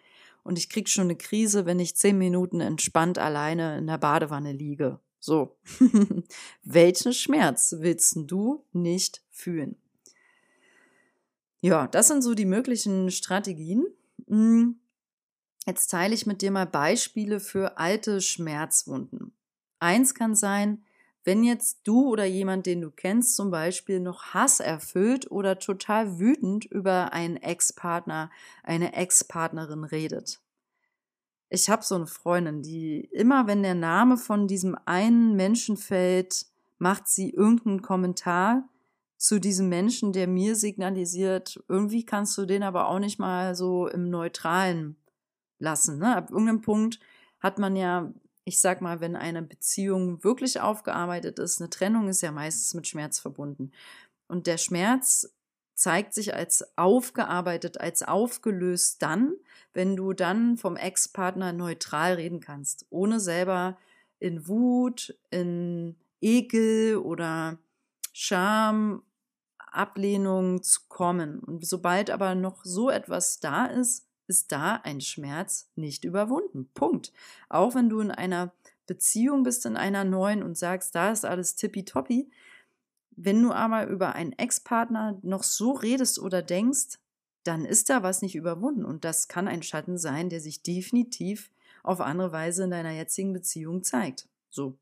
und 0.44 0.58
ich 0.58 0.70
krieg 0.70 0.90
schon 0.90 1.06
eine 1.06 1.16
Krise, 1.16 1.66
wenn 1.66 1.80
ich 1.80 1.96
zehn 1.96 2.18
Minuten 2.18 2.60
entspannt 2.60 3.18
alleine 3.18 3.78
in 3.78 3.88
der 3.88 3.98
Badewanne 3.98 4.52
liege. 4.52 5.00
So. 5.20 5.56
Welchen 6.64 7.14
Schmerz 7.14 7.76
willst 7.80 8.18
du 8.30 8.66
nicht 8.74 9.22
fühlen? 9.30 9.78
Ja, 11.62 11.88
das 11.88 12.10
sind 12.10 12.24
so 12.24 12.34
die 12.34 12.46
möglichen 12.46 13.10
Strategien. 13.10 13.86
Hm, 14.28 14.82
jetzt 15.66 15.88
teile 15.88 16.14
ich 16.14 16.26
mit 16.26 16.42
dir 16.42 16.52
mal 16.52 16.66
Beispiele 16.66 17.40
für 17.40 17.78
alte 17.78 18.22
Schmerzwunden. 18.22 19.34
Eins 19.80 20.16
kann 20.16 20.36
sein, 20.36 20.84
wenn 21.26 21.44
jetzt 21.44 21.82
du 21.86 22.10
oder 22.10 22.26
jemand, 22.26 22.66
den 22.66 22.82
du 22.82 22.92
kennst, 22.92 23.36
zum 23.36 23.50
Beispiel 23.50 24.00
noch 24.00 24.34
Hass 24.34 24.60
erfüllt 24.60 25.32
oder 25.32 25.58
total 25.58 26.20
wütend 26.20 26.66
über 26.66 27.14
einen 27.14 27.38
Ex-Partner, 27.38 28.30
eine 28.64 28.94
Ex-Partnerin 28.94 29.86
redet. 29.86 30.42
Ich 31.50 31.70
habe 31.70 31.84
so 31.84 31.96
eine 31.96 32.08
Freundin, 32.08 32.62
die 32.62 33.02
immer, 33.12 33.48
wenn 33.48 33.64
der 33.64 33.76
Name 33.76 34.18
von 34.18 34.48
diesem 34.48 34.76
einen 34.86 35.36
Menschen 35.36 35.78
fällt, 35.78 36.48
macht 36.78 37.08
sie 37.08 37.30
irgendeinen 37.30 37.82
Kommentar 37.82 38.68
zu 39.18 39.40
diesem 39.40 39.70
Menschen, 39.70 40.12
der 40.12 40.28
mir 40.28 40.56
signalisiert, 40.56 41.64
irgendwie 41.70 42.06
kannst 42.06 42.38
du 42.38 42.46
den 42.46 42.64
aber 42.64 42.90
auch 42.90 43.00
nicht 43.00 43.20
mal 43.20 43.56
so 43.56 43.88
im 43.88 44.10
Neutralen 44.10 44.98
lassen. 45.64 45.98
Ne? 45.98 46.16
Ab 46.16 46.30
irgendeinem 46.30 46.62
Punkt 46.62 47.00
hat 47.40 47.58
man 47.58 47.76
ja 47.76 48.12
ich 48.46 48.60
sag 48.60 48.82
mal, 48.82 49.00
wenn 49.00 49.16
eine 49.16 49.42
Beziehung 49.42 50.24
wirklich 50.24 50.60
aufgearbeitet 50.60 51.40
ist, 51.40 51.62
eine 51.62 51.70
Trennung 51.70 52.10
ist 52.10 52.22
ja 52.22 52.32
meistens 52.32 52.74
mit 52.74 52.88
Schmerz 52.88 53.20
verbunden. 53.20 53.72
Und 54.28 54.48
der 54.48 54.58
Schmerz 54.58 55.34
zeigt 55.76 56.14
sich 56.14 56.34
als 56.34 56.78
aufgearbeitet, 56.78 57.80
als 57.80 58.04
aufgelöst 58.04 59.02
dann, 59.02 59.34
wenn 59.74 59.96
du 59.96 60.14
dann 60.14 60.58
vom 60.58 60.76
Ex-Partner 60.76 61.54
neutral 61.54 62.14
reden 62.14 62.42
kannst, 62.42 62.86
ohne 62.90 63.20
selber 63.20 63.78
in 64.20 64.48
Wut, 64.48 65.18
in 65.30 65.96
Ekel 66.22 66.98
oder 66.98 67.58
Scham, 68.12 69.04
Ablehnung 69.58 70.62
zu 70.62 70.82
kommen. 70.88 71.40
Und 71.40 71.66
sobald 71.66 72.12
aber 72.12 72.36
noch 72.36 72.64
so 72.64 72.90
etwas 72.90 73.40
da 73.40 73.66
ist, 73.66 74.06
ist 74.28 74.52
da 74.52 74.76
ein 74.78 75.02
Schmerz 75.02 75.70
nicht 75.76 76.04
überwunden. 76.04 76.70
Punkt. 76.74 77.12
Auch 77.50 77.76
wenn 77.76 77.90
du 77.90 78.00
in 78.00 78.12
einer 78.12 78.54
Beziehung 78.86 79.44
bist, 79.44 79.66
in 79.66 79.78
einer 79.78 80.04
neuen 80.04 80.44
und 80.44 80.58
sagst, 80.58 80.96
da 80.96 81.12
ist 81.12 81.26
alles 81.26 81.56
tippitoppi. 81.56 82.30
Wenn 83.16 83.42
du 83.42 83.52
aber 83.52 83.88
über 83.88 84.16
einen 84.16 84.34
Ex-Partner 84.34 85.20
noch 85.22 85.44
so 85.44 85.72
redest 85.72 86.20
oder 86.20 86.42
denkst, 86.42 87.00
dann 87.44 87.66
ist 87.66 87.90
da 87.90 88.04
was 88.04 88.22
nicht 88.22 88.36
überwunden. 88.36 88.86
Und 88.86 89.06
das 89.06 89.28
kann 89.28 89.48
ein 89.48 89.64
Schatten 89.64 89.98
sein, 89.98 90.30
der 90.30 90.40
sich 90.40 90.64
definitiv 90.64 91.52
auf 91.84 92.02
andere 92.02 92.32
Weise 92.32 92.64
in 92.64 92.72
deiner 92.72 92.92
jetzigen 92.92 93.34
Beziehung 93.34 93.84
zeigt. 93.84 94.28
So. 94.50 94.78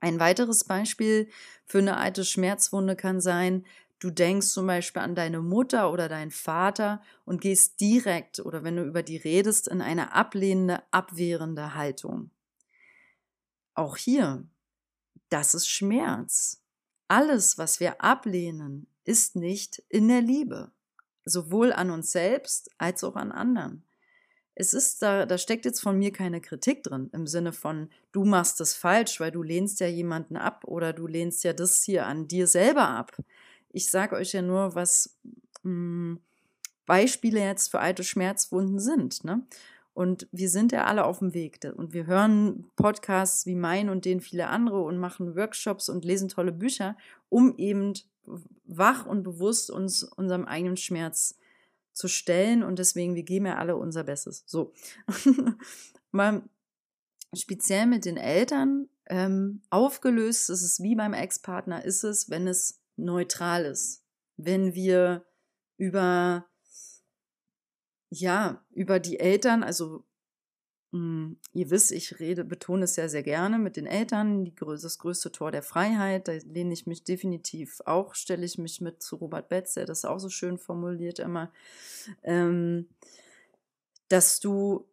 Ein 0.00 0.18
weiteres 0.18 0.64
Beispiel 0.64 1.28
für 1.64 1.78
eine 1.78 1.96
alte 1.96 2.24
Schmerzwunde 2.24 2.96
kann 2.96 3.20
sein, 3.20 3.64
Du 4.02 4.10
denkst 4.10 4.48
zum 4.48 4.66
Beispiel 4.66 5.00
an 5.00 5.14
deine 5.14 5.40
Mutter 5.40 5.92
oder 5.92 6.08
deinen 6.08 6.32
Vater 6.32 7.00
und 7.24 7.40
gehst 7.40 7.80
direkt 7.80 8.40
oder 8.40 8.64
wenn 8.64 8.74
du 8.74 8.82
über 8.82 9.04
die 9.04 9.16
redest 9.16 9.68
in 9.68 9.80
eine 9.80 10.12
ablehnende, 10.12 10.82
abwehrende 10.90 11.76
Haltung. 11.76 12.32
Auch 13.74 13.96
hier, 13.96 14.44
das 15.28 15.54
ist 15.54 15.68
Schmerz. 15.68 16.64
Alles, 17.06 17.58
was 17.58 17.78
wir 17.78 18.02
ablehnen, 18.02 18.88
ist 19.04 19.36
nicht 19.36 19.84
in 19.88 20.08
der 20.08 20.20
Liebe. 20.20 20.72
Sowohl 21.24 21.72
an 21.72 21.92
uns 21.92 22.10
selbst 22.10 22.72
als 22.78 23.04
auch 23.04 23.14
an 23.14 23.30
anderen. 23.30 23.84
Es 24.56 24.72
ist 24.72 25.00
da, 25.00 25.26
da 25.26 25.38
steckt 25.38 25.64
jetzt 25.64 25.80
von 25.80 25.96
mir 25.96 26.10
keine 26.10 26.40
Kritik 26.40 26.82
drin, 26.82 27.08
im 27.12 27.28
Sinne 27.28 27.52
von, 27.52 27.88
du 28.10 28.24
machst 28.24 28.58
das 28.58 28.74
falsch, 28.74 29.20
weil 29.20 29.30
du 29.30 29.44
lehnst 29.44 29.78
ja 29.78 29.86
jemanden 29.86 30.36
ab 30.36 30.64
oder 30.64 30.92
du 30.92 31.06
lehnst 31.06 31.44
ja 31.44 31.52
das 31.52 31.84
hier 31.84 32.06
an 32.06 32.26
dir 32.26 32.48
selber 32.48 32.88
ab. 32.88 33.16
Ich 33.72 33.90
sage 33.90 34.16
euch 34.16 34.32
ja 34.32 34.42
nur, 34.42 34.74
was 34.74 35.18
mh, 35.62 35.70
hm, 35.70 36.20
Beispiele 36.86 37.40
jetzt 37.40 37.70
für 37.70 37.80
alte 37.80 38.04
Schmerzwunden 38.04 38.78
sind. 38.78 39.24
Ne? 39.24 39.46
Und 39.94 40.26
wir 40.32 40.48
sind 40.48 40.72
ja 40.72 40.84
alle 40.84 41.04
auf 41.04 41.18
dem 41.20 41.34
Weg. 41.34 41.60
Und 41.76 41.92
wir 41.92 42.06
hören 42.06 42.70
Podcasts 42.76 43.46
wie 43.46 43.54
mein 43.54 43.88
und 43.88 44.04
den 44.04 44.20
viele 44.20 44.48
andere 44.48 44.80
und 44.82 44.98
machen 44.98 45.36
Workshops 45.36 45.88
und 45.88 46.04
lesen 46.04 46.28
tolle 46.28 46.52
Bücher, 46.52 46.96
um 47.28 47.56
eben 47.58 47.94
wach 48.66 49.06
und 49.06 49.22
bewusst 49.22 49.70
uns 49.70 50.02
unserem 50.02 50.44
eigenen 50.44 50.76
Schmerz 50.76 51.38
zu 51.92 52.08
stellen. 52.08 52.62
Und 52.62 52.78
deswegen, 52.78 53.14
wir 53.14 53.22
geben 53.22 53.46
ja 53.46 53.56
alle 53.56 53.76
unser 53.76 54.04
Bestes. 54.04 54.44
So. 54.46 54.72
Mal 56.10 56.42
speziell 57.34 57.86
mit 57.86 58.04
den 58.04 58.16
Eltern 58.16 58.88
ähm, 59.06 59.62
aufgelöst 59.70 60.48
ist 60.48 60.62
es 60.62 60.82
wie 60.82 60.94
beim 60.94 61.12
Ex-Partner, 61.12 61.84
ist 61.84 62.04
es, 62.04 62.30
wenn 62.30 62.46
es 62.46 62.81
neutral 62.96 63.64
ist. 63.64 64.04
Wenn 64.36 64.74
wir 64.74 65.24
über, 65.76 66.48
ja, 68.10 68.64
über 68.70 69.00
die 69.00 69.18
Eltern, 69.18 69.62
also 69.62 70.04
mh, 70.92 70.98
hm, 70.98 71.40
ihr 71.52 71.70
wisst, 71.70 71.92
ich 71.92 72.20
rede, 72.20 72.44
betone 72.44 72.84
es 72.84 72.94
sehr, 72.94 73.08
sehr 73.08 73.22
gerne 73.22 73.58
mit 73.58 73.76
den 73.76 73.86
Eltern, 73.86 74.44
die, 74.44 74.54
das 74.54 74.98
größte 74.98 75.32
Tor 75.32 75.50
der 75.50 75.62
Freiheit, 75.62 76.28
da 76.28 76.32
lehne 76.32 76.72
ich 76.72 76.86
mich 76.86 77.04
definitiv 77.04 77.80
auch, 77.84 78.14
stelle 78.14 78.44
ich 78.44 78.58
mich 78.58 78.80
mit 78.80 79.02
zu 79.02 79.16
Robert 79.16 79.48
Betz, 79.48 79.74
der 79.74 79.86
das 79.86 80.04
auch 80.04 80.18
so 80.18 80.28
schön 80.28 80.58
formuliert 80.58 81.18
immer, 81.18 81.52
ähm, 82.22 82.88
dass 84.08 84.40
du 84.40 84.86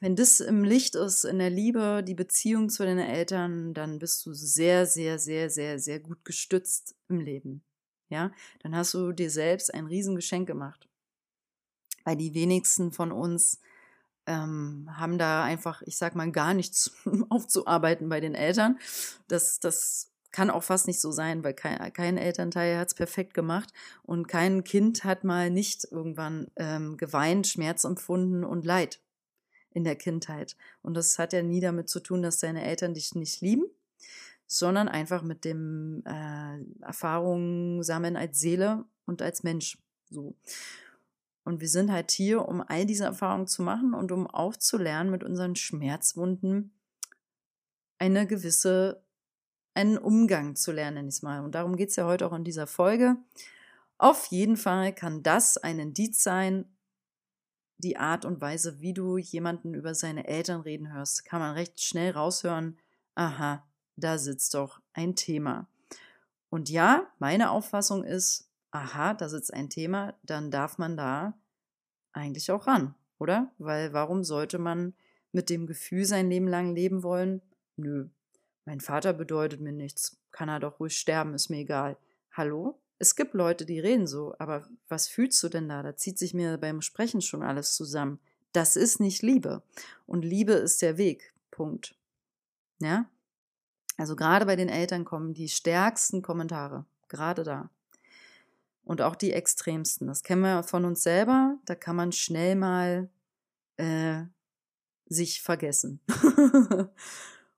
wenn 0.00 0.16
das 0.16 0.40
im 0.40 0.64
Licht 0.64 0.94
ist, 0.94 1.24
in 1.24 1.38
der 1.38 1.50
Liebe, 1.50 2.02
die 2.06 2.14
Beziehung 2.14 2.68
zu 2.68 2.84
deinen 2.84 2.98
Eltern, 2.98 3.74
dann 3.74 3.98
bist 3.98 4.24
du 4.26 4.32
sehr, 4.32 4.86
sehr, 4.86 5.18
sehr, 5.18 5.50
sehr, 5.50 5.78
sehr 5.78 6.00
gut 6.00 6.24
gestützt 6.24 6.96
im 7.08 7.20
Leben. 7.20 7.62
Ja, 8.08 8.32
dann 8.62 8.74
hast 8.74 8.94
du 8.94 9.12
dir 9.12 9.30
selbst 9.30 9.72
ein 9.72 9.86
Riesengeschenk 9.86 10.46
gemacht. 10.46 10.88
Weil 12.04 12.16
die 12.16 12.34
wenigsten 12.34 12.90
von 12.90 13.12
uns 13.12 13.60
ähm, 14.26 14.88
haben 14.92 15.18
da 15.18 15.44
einfach, 15.44 15.82
ich 15.82 15.96
sag 15.96 16.14
mal, 16.14 16.30
gar 16.32 16.54
nichts 16.54 16.92
aufzuarbeiten 17.28 18.08
bei 18.08 18.20
den 18.20 18.34
Eltern. 18.34 18.78
Das, 19.28 19.60
das 19.60 20.10
kann 20.32 20.50
auch 20.50 20.62
fast 20.62 20.86
nicht 20.86 21.00
so 21.00 21.12
sein, 21.12 21.44
weil 21.44 21.54
kein, 21.54 21.92
kein 21.92 22.16
Elternteil 22.16 22.78
hat 22.78 22.88
es 22.88 22.94
perfekt 22.94 23.34
gemacht 23.34 23.72
und 24.02 24.26
kein 24.26 24.64
Kind 24.64 25.04
hat 25.04 25.22
mal 25.22 25.50
nicht 25.50 25.86
irgendwann 25.90 26.48
ähm, 26.56 26.96
geweint, 26.96 27.46
Schmerz 27.46 27.84
empfunden 27.84 28.42
und 28.44 28.64
Leid 28.64 29.00
in 29.72 29.84
der 29.84 29.96
Kindheit. 29.96 30.56
Und 30.82 30.94
das 30.94 31.18
hat 31.18 31.32
ja 31.32 31.42
nie 31.42 31.60
damit 31.60 31.88
zu 31.88 32.00
tun, 32.00 32.22
dass 32.22 32.38
deine 32.38 32.64
Eltern 32.64 32.94
dich 32.94 33.14
nicht 33.14 33.40
lieben, 33.40 33.64
sondern 34.46 34.88
einfach 34.88 35.22
mit 35.22 35.44
dem 35.44 36.02
äh, 36.06 36.58
Erfahrungen 36.82 37.82
sammeln 37.82 38.16
als 38.16 38.40
Seele 38.40 38.84
und 39.06 39.22
als 39.22 39.42
Mensch. 39.42 39.78
So. 40.10 40.34
Und 41.44 41.60
wir 41.60 41.68
sind 41.68 41.92
halt 41.92 42.10
hier, 42.10 42.46
um 42.46 42.60
all 42.60 42.86
diese 42.86 43.04
Erfahrungen 43.04 43.46
zu 43.46 43.62
machen 43.62 43.94
und 43.94 44.12
um 44.12 44.26
aufzulernen, 44.26 45.10
mit 45.10 45.24
unseren 45.24 45.56
Schmerzwunden 45.56 46.72
eine 47.98 48.26
gewisse, 48.26 49.02
einen 49.74 49.98
Umgang 49.98 50.56
zu 50.56 50.72
lernen, 50.72 50.94
nenne 50.94 51.08
ich 51.08 51.16
es 51.16 51.22
mal. 51.22 51.42
Und 51.42 51.54
darum 51.54 51.76
geht 51.76 51.90
es 51.90 51.96
ja 51.96 52.06
heute 52.06 52.26
auch 52.26 52.32
in 52.32 52.44
dieser 52.44 52.66
Folge. 52.66 53.16
Auf 53.98 54.26
jeden 54.26 54.56
Fall 54.56 54.94
kann 54.94 55.22
das 55.22 55.58
ein 55.58 55.78
Indiz 55.78 56.22
sein, 56.22 56.66
die 57.78 57.96
Art 57.96 58.24
und 58.24 58.40
Weise, 58.40 58.80
wie 58.80 58.92
du 58.92 59.16
jemanden 59.16 59.74
über 59.74 59.94
seine 59.94 60.26
Eltern 60.26 60.60
reden 60.60 60.92
hörst, 60.92 61.24
kann 61.24 61.40
man 61.40 61.54
recht 61.54 61.80
schnell 61.80 62.12
raushören, 62.12 62.76
aha, 63.14 63.64
da 63.96 64.18
sitzt 64.18 64.54
doch 64.54 64.80
ein 64.92 65.14
Thema. 65.14 65.68
Und 66.50 66.70
ja, 66.70 67.06
meine 67.18 67.50
Auffassung 67.50 68.04
ist, 68.04 68.50
aha, 68.70 69.14
da 69.14 69.28
sitzt 69.28 69.52
ein 69.54 69.70
Thema, 69.70 70.14
dann 70.22 70.50
darf 70.50 70.78
man 70.78 70.96
da 70.96 71.34
eigentlich 72.12 72.50
auch 72.50 72.66
ran, 72.66 72.94
oder? 73.18 73.52
Weil 73.58 73.92
warum 73.92 74.24
sollte 74.24 74.58
man 74.58 74.94
mit 75.32 75.50
dem 75.50 75.66
Gefühl 75.66 76.04
sein 76.04 76.30
Leben 76.30 76.48
lang 76.48 76.74
leben 76.74 77.02
wollen? 77.02 77.42
Nö, 77.76 78.08
mein 78.64 78.80
Vater 78.80 79.12
bedeutet 79.12 79.60
mir 79.60 79.72
nichts, 79.72 80.20
kann 80.32 80.48
er 80.48 80.60
doch 80.60 80.80
ruhig 80.80 80.96
sterben, 80.96 81.34
ist 81.34 81.48
mir 81.48 81.58
egal. 81.58 81.96
Hallo? 82.32 82.80
Es 82.98 83.14
gibt 83.16 83.34
Leute, 83.34 83.64
die 83.64 83.80
reden 83.80 84.06
so, 84.06 84.34
aber 84.38 84.66
was 84.88 85.08
fühlst 85.08 85.42
du 85.42 85.48
denn 85.48 85.68
da? 85.68 85.82
Da 85.82 85.96
zieht 85.96 86.18
sich 86.18 86.34
mir 86.34 86.58
beim 86.58 86.82
Sprechen 86.82 87.20
schon 87.20 87.42
alles 87.42 87.74
zusammen. 87.74 88.18
Das 88.52 88.76
ist 88.76 88.98
nicht 88.98 89.22
Liebe. 89.22 89.62
Und 90.06 90.24
Liebe 90.24 90.52
ist 90.52 90.82
der 90.82 90.98
Weg. 90.98 91.32
Punkt. 91.50 91.94
Ja? 92.80 93.08
Also 93.96 94.16
gerade 94.16 94.46
bei 94.46 94.56
den 94.56 94.68
Eltern 94.68 95.04
kommen 95.04 95.34
die 95.34 95.48
stärksten 95.48 96.22
Kommentare. 96.22 96.86
Gerade 97.08 97.42
da. 97.44 97.70
Und 98.84 99.02
auch 99.02 99.16
die 99.16 99.32
extremsten. 99.32 100.06
Das 100.06 100.22
kennen 100.22 100.42
wir 100.42 100.62
von 100.62 100.84
uns 100.84 101.02
selber. 101.02 101.58
Da 101.66 101.74
kann 101.74 101.96
man 101.96 102.12
schnell 102.12 102.56
mal 102.56 103.10
äh, 103.76 104.22
sich 105.06 105.42
vergessen. 105.42 106.00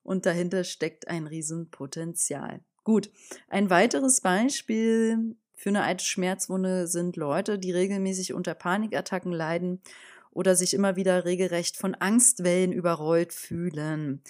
Und 0.03 0.27
dahinter 0.27 0.65
steckt 0.65 1.09
ein 1.09 1.27
Riesenpotenzial. 1.27 2.61
Gut, 2.85 3.11
ein 3.49 3.71
weiteres 3.71 4.21
Beispiel 4.21 5.37
für 5.55 5.69
eine 5.69 5.83
alte 5.83 6.05
Schmerzwunde 6.05 6.87
sind 6.87 7.17
Leute, 7.17 7.59
die 7.59 7.73
regelmäßig 7.73 8.33
unter 8.33 8.55
Panikattacken 8.55 9.33
leiden 9.33 9.83
oder 10.31 10.57
sich 10.57 10.73
immer 10.73 10.97
wieder 10.97 11.27
regelrecht 11.27 11.77
von 11.77 11.95
Angstwellen 11.95 12.73
überrollt 12.73 13.35
fühlen. 13.35 14.23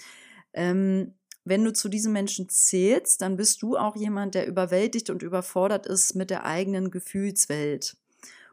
Ähm, 0.51 1.13
wenn 1.45 1.63
du 1.63 1.71
zu 1.71 1.87
diesen 1.87 2.11
Menschen 2.11 2.49
zählst, 2.49 3.21
dann 3.21 3.37
bist 3.37 3.61
du 3.61 3.77
auch 3.77 3.95
jemand, 3.95 4.35
der 4.35 4.45
überwältigt 4.45 5.09
und 5.09 5.23
überfordert 5.23 5.87
ist 5.87 6.15
mit 6.15 6.29
der 6.29 6.45
eigenen 6.45 6.91
Gefühlswelt. 6.91 7.95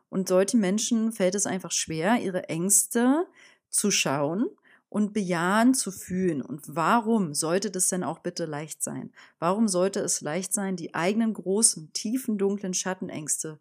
Und 0.08 0.28
solchen 0.28 0.60
Menschen 0.60 1.12
fällt 1.12 1.34
es 1.34 1.46
einfach 1.46 1.72
schwer, 1.72 2.18
ihre 2.20 2.48
Ängste 2.48 3.26
zu 3.68 3.90
schauen 3.90 4.46
und 4.90 5.12
bejahen 5.12 5.74
zu 5.74 5.90
fühlen. 5.90 6.40
Und 6.42 6.74
warum 6.74 7.34
sollte 7.34 7.70
das 7.70 7.88
denn 7.88 8.04
auch 8.04 8.20
bitte 8.20 8.46
leicht 8.46 8.82
sein? 8.82 9.10
Warum 9.38 9.68
sollte 9.68 10.00
es 10.00 10.20
leicht 10.20 10.52
sein, 10.52 10.76
die 10.76 10.94
eigenen 10.94 11.34
großen, 11.34 11.92
tiefen, 11.92 12.38
dunklen 12.38 12.74
Schattenängste 12.74 13.58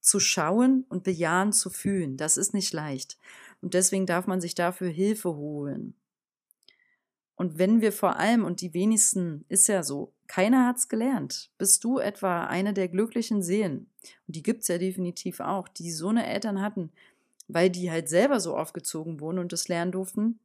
zu 0.00 0.20
schauen 0.20 0.86
und 0.88 1.04
bejahen 1.04 1.52
zu 1.52 1.68
fühlen? 1.70 2.16
Das 2.16 2.36
ist 2.36 2.54
nicht 2.54 2.72
leicht. 2.72 3.18
Und 3.60 3.74
deswegen 3.74 4.06
darf 4.06 4.26
man 4.26 4.40
sich 4.40 4.54
dafür 4.54 4.88
Hilfe 4.88 5.34
holen. 5.36 5.94
Und 7.36 7.58
wenn 7.58 7.80
wir 7.80 7.92
vor 7.92 8.16
allem, 8.16 8.44
und 8.44 8.60
die 8.60 8.74
wenigsten 8.74 9.46
ist 9.48 9.66
ja 9.66 9.82
so, 9.82 10.12
keiner 10.26 10.66
hat's 10.66 10.88
gelernt. 10.88 11.50
Bist 11.56 11.84
du 11.84 11.98
etwa 11.98 12.44
eine 12.44 12.74
der 12.74 12.88
glücklichen 12.88 13.42
Seelen? 13.42 13.90
Und 14.26 14.36
die 14.36 14.42
gibt's 14.42 14.68
ja 14.68 14.76
definitiv 14.76 15.40
auch, 15.40 15.68
die 15.68 15.90
so 15.90 16.08
eine 16.08 16.26
Eltern 16.26 16.60
hatten, 16.60 16.90
weil 17.48 17.70
die 17.70 17.90
halt 17.90 18.08
selber 18.08 18.40
so 18.40 18.56
aufgezogen 18.56 19.20
wurden 19.20 19.38
und 19.38 19.52
das 19.52 19.68
lernen 19.68 19.92
durften, 19.92 20.38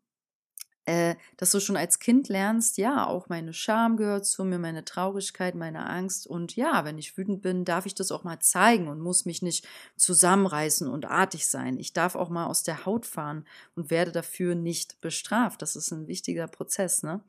äh, 0.86 1.15
dass 1.38 1.51
du 1.51 1.60
schon 1.60 1.77
als 1.77 2.00
Kind 2.00 2.30
lernst, 2.30 2.77
ja, 2.77 3.08
auch 3.08 3.27
meine 3.27 3.54
Scham 3.54 3.98
gehört 3.98 4.25
zu 4.25 4.44
mir, 4.46 4.60
meine 4.60 4.86
Traurigkeit, 4.86 5.56
meine 5.56 5.88
Angst. 5.89 6.27
Und 6.27 6.56
ja, 6.56 6.86
wenn 6.86 6.98
ich 6.98 7.18
wütend 7.18 7.42
bin, 7.42 7.65
darf 7.65 7.86
ich 7.86 7.96
das 7.96 8.12
auch 8.12 8.24
mal 8.24 8.39
zeigen 8.39 8.88
und 8.88 9.00
muss 9.00 9.25
mich 9.25 9.42
nicht 9.42 9.68
zusammenreißen 9.98 10.88
und 10.88 11.06
artig 11.06 11.48
sein. 11.48 11.80
Ich 11.80 11.94
darf 11.94 12.15
auch 12.15 12.30
mal 12.30 12.46
aus 12.46 12.63
der 12.63 12.86
Haut 12.86 13.06
fahren 13.06 13.46
und 13.75 13.89
werde 13.89 14.12
dafür 14.12 14.54
nicht 14.56 15.01
bestraft. 15.01 15.62
Das 15.62 15.75
ist 15.75 15.92
ein 15.92 16.08
wichtiger 16.08 16.48
Prozess, 16.48 17.04
ne? 17.04 17.22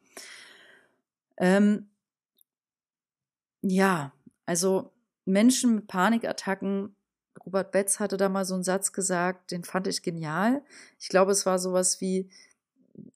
Ähm, 1.39 1.89
ja, 3.63 4.13
also 4.47 4.93
Menschen 5.25 5.77
mit 5.77 5.87
Panikattacken 5.87 6.97
Robert 7.45 7.71
Betz 7.71 8.01
hatte 8.01 8.17
da 8.17 8.29
mal 8.29 8.45
so 8.45 8.55
einen 8.55 8.65
Satz 8.65 8.93
gesagt, 8.93 9.51
den 9.51 9.65
fand 9.65 9.87
ich 9.87 10.03
genial. 10.03 10.63
Ich 10.99 11.09
glaube, 11.09 11.33
es 11.33 11.47
war 11.47 11.59
sowas 11.59 12.01
wie, 12.01 12.31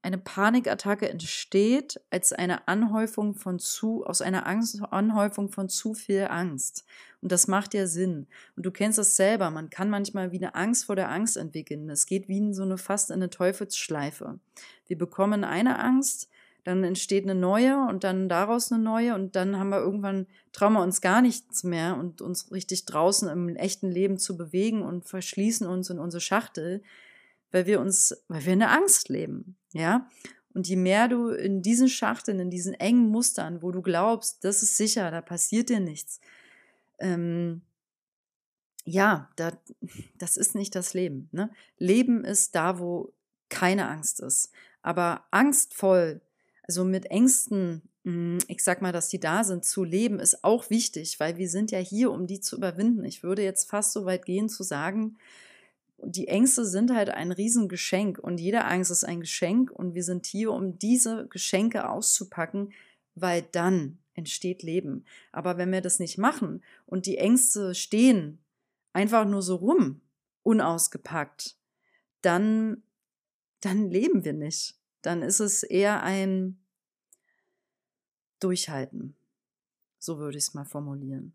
eine 0.03 0.19
Panikattacke 0.19 1.09
entsteht 1.09 2.01
als 2.11 2.33
eine 2.33 2.69
Anhäufung 2.69 3.35
von 3.35 3.59
zu, 3.59 4.05
aus 4.05 4.23
einer 4.23 4.47
Angst, 4.47 4.81
Anhäufung 4.91 5.51
von 5.51 5.69
zu 5.69 5.95
viel 5.95 6.27
Angst. 6.31 6.85
Und 7.23 7.33
das 7.33 7.49
macht 7.49 7.75
ja 7.75 7.87
Sinn. 7.87 8.27
Und 8.57 8.67
du 8.67 8.71
kennst 8.71 8.99
das 8.99 9.17
selber. 9.17 9.51
Man 9.51 9.71
kann 9.71 9.91
manchmal 9.91 10.33
wie 10.33 10.39
eine 10.39 10.55
Angst 10.55 10.87
vor 10.87 10.97
der 10.97 11.11
Angst 11.11 11.37
entwickeln. 11.37 11.89
Es 11.91 12.07
geht 12.07 12.29
wie 12.29 12.39
in 12.39 12.55
so 12.55 12.63
eine 12.63 12.79
fast 12.79 13.11
in 13.11 13.17
eine 13.17 13.31
Teufelsschleife. 13.31 14.39
Wir 14.87 14.99
bekommen 14.99 15.45
eine 15.45 15.79
Angst, 15.79 16.29
dann 16.65 16.85
entsteht 16.85 17.25
eine 17.25 17.35
neue 17.35 17.87
und 17.89 18.05
dann 18.05 18.29
daraus 18.29 18.71
eine 18.71 18.83
neue 18.83 19.15
und 19.15 19.35
dann 19.35 19.59
haben 19.59 19.71
wir 19.71 19.79
irgendwann 19.81 20.27
trauen 20.53 20.75
wir 20.75 20.83
uns 20.83 21.01
gar 21.01 21.23
nichts 21.23 21.65
mehr 21.65 21.97
und 21.97 22.21
uns 22.21 22.53
richtig 22.53 22.85
draußen 22.85 23.29
im 23.29 23.57
echten 23.57 23.91
Leben 23.91 24.19
zu 24.19 24.37
bewegen 24.37 24.83
und 24.83 25.07
verschließen 25.07 25.67
uns 25.67 25.89
in 25.91 25.99
unsere 25.99 26.21
Schachtel 26.21 26.83
weil 27.51 27.67
wir 27.67 27.81
uns, 27.81 28.17
weil 28.29 28.45
wir 28.45 28.53
in 28.53 28.61
der 28.61 28.73
Angst 28.73 29.09
leben, 29.09 29.57
ja. 29.73 30.09
Und 30.53 30.67
je 30.67 30.77
mehr 30.77 31.07
du 31.07 31.29
in 31.29 31.63
diesen 31.63 31.89
Schachteln, 31.89 32.41
in 32.41 32.51
diesen 32.51 32.75
engen 32.75 33.09
Mustern, 33.09 33.63
wo 33.63 33.71
du 33.71 33.83
glaubst, 33.83 34.43
das 34.43 34.65
ist 34.65 34.77
sicher, 34.77 35.11
da 35.13 35.21
passiert 35.21 35.69
dir 35.69 35.79
nichts, 35.79 36.21
ähm, 36.99 37.63
ja, 38.85 39.31
da, 39.37 39.53
das 40.19 40.37
ist 40.37 40.55
nicht 40.55 40.75
das 40.75 40.95
Leben. 40.95 41.29
Ne? 41.33 41.51
Leben 41.79 42.25
ist 42.25 42.55
da, 42.55 42.79
wo 42.79 43.13
keine 43.49 43.89
Angst 43.89 44.21
ist. 44.21 44.51
Aber 44.83 45.25
angstvoll, 45.31 46.21
also 46.67 46.85
mit 46.85 47.07
Ängsten, 47.07 47.83
hm, 48.05 48.39
ich 48.49 48.65
sag 48.65 48.81
mal, 48.81 48.93
dass 48.93 49.09
die 49.09 49.21
da 49.21 49.45
sind, 49.45 49.65
zu 49.65 49.85
leben, 49.85 50.19
ist 50.19 50.43
auch 50.45 50.71
wichtig, 50.71 51.21
weil 51.21 51.37
wir 51.37 51.49
sind 51.49 51.71
ja 51.71 51.79
hier, 51.79 52.11
um 52.11 52.27
die 52.27 52.41
zu 52.41 52.57
überwinden. 52.57 53.05
Ich 53.05 53.23
würde 53.23 53.43
jetzt 53.43 53.69
fast 53.69 53.93
so 53.93 54.07
weit 54.07 54.25
gehen 54.25 54.49
zu 54.49 54.63
sagen, 54.63 55.19
die 56.03 56.29
Ängste 56.29 56.65
sind 56.65 56.95
halt 56.95 57.11
ein 57.11 57.33
Riesengeschenk 57.33 58.19
und 58.19 58.41
jede 58.41 58.65
Angst 58.65 58.91
ist 58.91 59.05
ein 59.05 59.21
Geschenk 59.21 59.71
und 59.71 59.95
wir 59.95 60.05
sind 60.05 60.27
hier, 60.27 60.53
um 60.53 60.79
diese 60.79 61.27
Geschenke 61.29 61.89
auszupacken, 61.89 62.73
weil 63.15 63.43
dann 63.43 63.99
entsteht 64.15 64.63
Leben. 64.63 65.05
Aber 65.33 65.59
wenn 65.59 65.73
wir 65.73 65.81
das 65.81 65.99
nicht 65.99 66.19
machen 66.19 66.63
und 66.87 67.07
die 67.07 67.19
Ängste 67.19 67.75
stehen 67.75 68.39
einfach 68.93 69.27
nur 69.27 69.43
so 69.43 69.57
rum, 69.57 70.01
unausgepackt, 70.43 71.57
dann, 72.23 72.83
dann 73.61 73.89
leben 73.89 74.25
wir 74.25 74.33
nicht. 74.33 74.77
Dann 75.03 75.23
ist 75.23 75.41
es 75.41 75.63
eher 75.63 76.03
ein 76.03 76.59
Durchhalten. 78.41 79.15
So 79.99 80.19
würde 80.19 80.39
ich 80.39 80.45
es 80.45 80.55
mal 80.55 80.65
formulieren. 80.65 81.35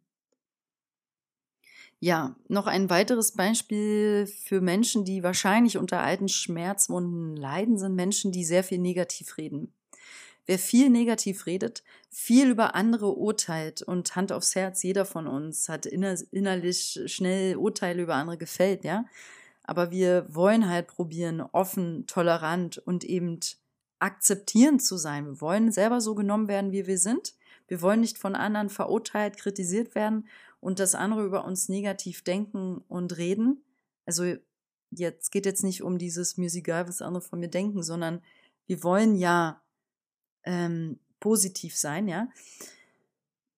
Ja, 2.06 2.36
noch 2.48 2.68
ein 2.68 2.92
weiteres 2.92 3.32
Beispiel 3.32 4.28
für 4.28 4.62
Menschen, 4.62 5.06
die 5.06 5.24
wahrscheinlich 5.24 5.76
unter 5.80 6.02
alten 6.02 6.28
Schmerzwunden 6.28 7.36
leiden, 7.36 7.80
sind 7.80 7.96
Menschen, 7.96 8.32
die 8.32 8.44
sehr 8.44 8.64
viel 8.64 8.78
negativ 8.78 9.40
reden. 9.40 9.74
Wer 10.46 10.60
viel 10.60 10.92
negativ 10.92 11.48
redet, 11.48 11.82
viel 12.12 12.52
über 12.52 12.76
andere 12.76 13.12
urteilt 13.18 13.82
und 13.82 14.16
Hand 14.16 14.32
aufs 14.32 14.54
Herz, 14.54 14.84
jeder 14.84 15.04
von 15.04 15.26
uns 15.26 15.68
hat 15.68 15.88
inner 15.88 16.16
innerlich 16.30 17.00
schnell 17.08 17.56
Urteile 17.56 18.04
über 18.04 18.14
andere 18.14 18.38
gefällt, 18.38 18.84
ja. 18.84 19.06
Aber 19.64 19.90
wir 19.90 20.28
wollen 20.30 20.70
halt 20.70 20.86
probieren, 20.86 21.42
offen, 21.42 22.06
tolerant 22.06 22.78
und 22.78 23.04
eben 23.04 23.40
akzeptierend 23.98 24.84
zu 24.84 24.98
sein. 24.98 25.26
Wir 25.26 25.42
wollen 25.42 25.72
selber 25.72 26.00
so 26.02 26.14
genommen 26.14 26.50
werden, 26.50 26.72
wie 26.72 26.86
wir 26.86 27.00
sind. 27.00 27.34
Wir 27.68 27.82
wollen 27.82 28.02
nicht 28.02 28.20
von 28.20 28.36
anderen 28.36 28.70
verurteilt, 28.70 29.38
kritisiert 29.38 29.96
werden 29.96 30.28
und 30.66 30.80
dass 30.80 30.96
andere 30.96 31.24
über 31.24 31.46
uns 31.46 31.70
negativ 31.70 32.24
denken 32.24 32.80
und 32.88 33.18
reden. 33.18 33.64
Also 34.08 34.36
jetzt 34.90 35.32
geht 35.32 35.46
jetzt 35.46 35.64
nicht 35.64 35.84
um 35.84 36.00
dieses 36.00 36.38
mir 36.38 36.48
ist 36.48 36.56
egal, 36.56 36.88
was 36.88 37.04
andere 37.04 37.22
von 37.22 37.40
mir 37.40 37.50
denken, 37.50 37.84
sondern 37.84 38.24
wir 38.66 38.82
wollen 38.82 39.16
ja 39.16 39.62
ähm, 40.44 41.00
positiv 41.20 41.78
sein, 41.78 42.08
ja. 42.08 42.30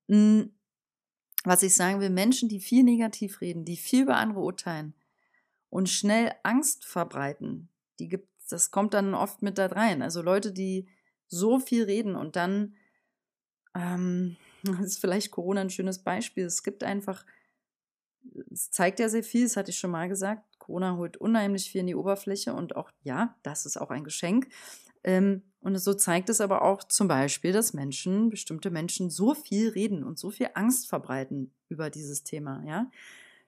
Hm, 0.10 0.52
was 1.46 1.64
ich 1.64 1.76
sagen 1.76 2.02
will, 2.02 2.10
Menschen, 2.10 2.50
die 2.50 2.60
viel 2.60 2.84
negativ 2.84 3.40
reden, 3.40 3.64
die 3.64 3.78
viel 3.78 4.04
über 4.04 4.18
andere 4.18 4.42
urteilen 4.42 4.94
und 5.70 5.88
schnell 5.88 6.34
Angst 6.44 6.84
verbreiten, 6.84 7.70
die 8.00 8.10
gibt, 8.10 8.28
das 8.50 8.70
kommt 8.70 8.94
dann 8.94 9.14
oft 9.14 9.42
mit 9.42 9.58
da 9.58 9.68
rein. 9.68 10.02
Also 10.02 10.22
Leute, 10.22 10.52
die 10.52 10.90
so 11.30 11.58
viel 11.58 11.86
reden 11.86 12.18
und 12.18 12.36
dann 12.36 12.76
ähm, 13.74 14.36
das 14.64 14.80
ist 14.80 15.00
vielleicht 15.00 15.32
Corona 15.32 15.62
ein 15.62 15.70
schönes 15.70 16.00
Beispiel. 16.00 16.46
Es 16.46 16.64
gibt 16.64 16.84
einfach, 16.84 17.26
es 18.52 18.72
zeigt 18.72 19.00
ja 19.00 19.10
sehr 19.10 19.24
viel, 19.24 19.44
das 19.44 19.58
hatte 19.58 19.72
ich 19.72 19.78
schon 19.78 19.92
mal 19.92 20.10
gesagt. 20.10 20.44
Corona 20.60 20.98
holt 20.98 21.18
unheimlich 21.18 21.72
viel 21.72 21.82
in 21.82 21.88
die 21.88 21.96
Oberfläche 21.96 22.54
und 22.54 22.76
auch, 22.76 22.92
ja, 23.04 23.36
das 23.44 23.66
ist 23.66 23.78
auch 23.78 23.90
ein 23.90 24.04
Geschenk. 24.04 24.48
Ähm, 25.04 25.44
und 25.62 25.78
so 25.78 25.94
zeigt 25.94 26.30
es 26.30 26.42
aber 26.42 26.62
auch 26.62 26.84
zum 26.84 27.08
Beispiel, 27.08 27.52
dass 27.52 27.74
Menschen, 27.74 28.30
bestimmte 28.30 28.70
Menschen 28.70 29.10
so 29.10 29.34
viel 29.34 29.70
reden 29.70 30.04
und 30.04 30.20
so 30.20 30.30
viel 30.32 30.50
Angst 30.54 30.88
verbreiten 30.88 31.52
über 31.70 31.90
dieses 31.90 32.24
Thema, 32.24 32.64
ja. 32.66 32.90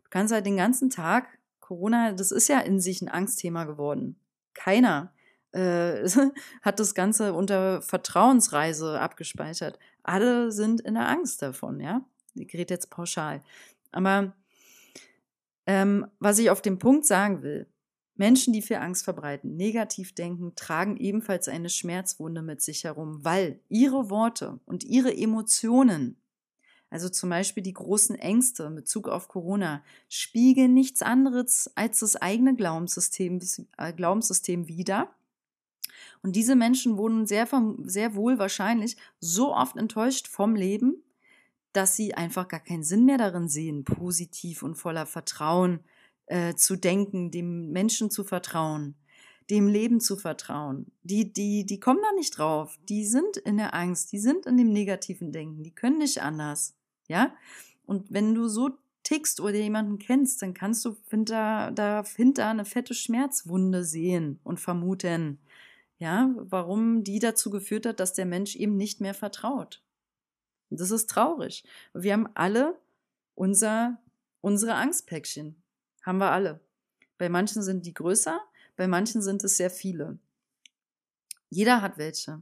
Du 0.03 0.09
kannst 0.09 0.33
halt 0.33 0.45
den 0.45 0.57
ganzen 0.57 0.89
Tag, 0.89 1.27
Corona, 1.59 2.13
das 2.13 2.31
ist 2.31 2.47
ja 2.47 2.59
in 2.61 2.79
sich 2.79 3.01
ein 3.01 3.09
Angstthema 3.09 3.65
geworden. 3.65 4.15
Keiner 4.53 5.13
äh, 5.51 6.09
hat 6.61 6.79
das 6.79 6.95
Ganze 6.95 7.33
unter 7.33 7.81
Vertrauensreise 7.81 8.99
abgespeichert 8.99 9.77
alle 10.03 10.51
sind 10.51 10.81
in 10.81 10.95
der 10.95 11.07
Angst 11.07 11.41
davon, 11.41 11.79
ja. 11.79 12.05
Ich 12.35 12.53
rede 12.53 12.73
jetzt 12.73 12.89
pauschal. 12.89 13.41
Aber 13.91 14.33
ähm, 15.65 16.07
was 16.19 16.39
ich 16.39 16.49
auf 16.49 16.61
dem 16.61 16.79
Punkt 16.79 17.05
sagen 17.05 17.41
will, 17.41 17.67
Menschen, 18.15 18.51
die 18.51 18.61
viel 18.61 18.77
Angst 18.77 19.05
verbreiten, 19.05 19.55
negativ 19.55 20.13
denken, 20.13 20.53
tragen 20.55 20.97
ebenfalls 20.97 21.47
eine 21.47 21.69
Schmerzwunde 21.69 22.41
mit 22.41 22.61
sich 22.61 22.83
herum, 22.83 23.23
weil 23.23 23.61
ihre 23.69 24.09
Worte 24.09 24.59
und 24.65 24.83
ihre 24.83 25.15
Emotionen, 25.15 26.17
also 26.89 27.07
zum 27.07 27.29
Beispiel 27.29 27.63
die 27.63 27.73
großen 27.73 28.17
Ängste 28.17 28.63
in 28.63 28.75
Bezug 28.75 29.07
auf 29.07 29.29
Corona, 29.29 29.83
spiegeln 30.09 30.73
nichts 30.73 31.01
anderes 31.01 31.71
als 31.75 31.99
das 31.99 32.17
eigene 32.17 32.55
Glaubenssystem, 32.55 33.39
äh, 33.77 33.93
Glaubenssystem 33.93 34.67
wider 34.67 35.09
und 36.21 36.35
diese 36.35 36.55
Menschen 36.55 36.97
wurden 36.97 37.25
sehr, 37.25 37.47
sehr 37.83 38.15
wohl 38.15 38.39
wahrscheinlich 38.39 38.97
so 39.19 39.53
oft 39.53 39.77
enttäuscht 39.77 40.27
vom 40.27 40.55
Leben, 40.55 41.03
dass 41.71 41.95
sie 41.95 42.13
einfach 42.13 42.47
gar 42.47 42.59
keinen 42.59 42.83
Sinn 42.83 43.05
mehr 43.05 43.17
darin 43.17 43.47
sehen, 43.47 43.83
positiv 43.83 44.63
und 44.63 44.75
voller 44.75 45.05
Vertrauen 45.05 45.79
äh, 46.25 46.55
zu 46.55 46.75
denken, 46.75 47.31
dem 47.31 47.71
Menschen 47.71 48.09
zu 48.09 48.23
vertrauen, 48.23 48.95
dem 49.49 49.67
Leben 49.67 50.01
zu 50.01 50.17
vertrauen. 50.17 50.91
Die, 51.03 51.31
die, 51.31 51.65
die 51.65 51.79
kommen 51.79 52.01
da 52.01 52.11
nicht 52.15 52.37
drauf. 52.37 52.77
Die 52.89 53.05
sind 53.05 53.37
in 53.37 53.57
der 53.57 53.73
Angst, 53.73 54.11
die 54.11 54.19
sind 54.19 54.45
in 54.45 54.57
dem 54.57 54.73
negativen 54.73 55.31
Denken, 55.31 55.63
die 55.63 55.73
können 55.73 55.99
nicht 55.99 56.21
anders. 56.21 56.75
Ja? 57.07 57.33
Und 57.85 58.11
wenn 58.11 58.35
du 58.35 58.47
so 58.47 58.71
tickst 59.03 59.39
oder 59.39 59.55
jemanden 59.55 59.99
kennst, 59.99 60.41
dann 60.41 60.53
kannst 60.53 60.85
du 60.85 60.95
hinter, 61.09 61.71
dahinter 61.71 62.47
eine 62.49 62.65
fette 62.65 62.93
Schmerzwunde 62.93 63.83
sehen 63.83 64.39
und 64.43 64.59
vermuten, 64.59 65.39
ja, 65.99 66.33
warum 66.35 67.03
die 67.03 67.19
dazu 67.19 67.49
geführt 67.49 67.85
hat, 67.85 67.99
dass 67.99 68.13
der 68.13 68.25
Mensch 68.25 68.55
ihm 68.55 68.77
nicht 68.77 69.01
mehr 69.01 69.13
vertraut. 69.13 69.83
Das 70.69 70.91
ist 70.91 71.09
traurig. 71.09 71.63
Wir 71.93 72.13
haben 72.13 72.29
alle 72.35 72.79
unser, 73.35 73.97
unsere 74.41 74.75
Angstpäckchen. 74.75 75.61
Haben 76.03 76.19
wir 76.19 76.31
alle. 76.31 76.61
Bei 77.17 77.27
manchen 77.27 77.61
sind 77.61 77.85
die 77.85 77.93
größer, 77.93 78.39
bei 78.77 78.87
manchen 78.87 79.21
sind 79.21 79.43
es 79.43 79.57
sehr 79.57 79.69
viele. 79.69 80.17
Jeder 81.49 81.81
hat 81.81 81.97
welche. 81.97 82.41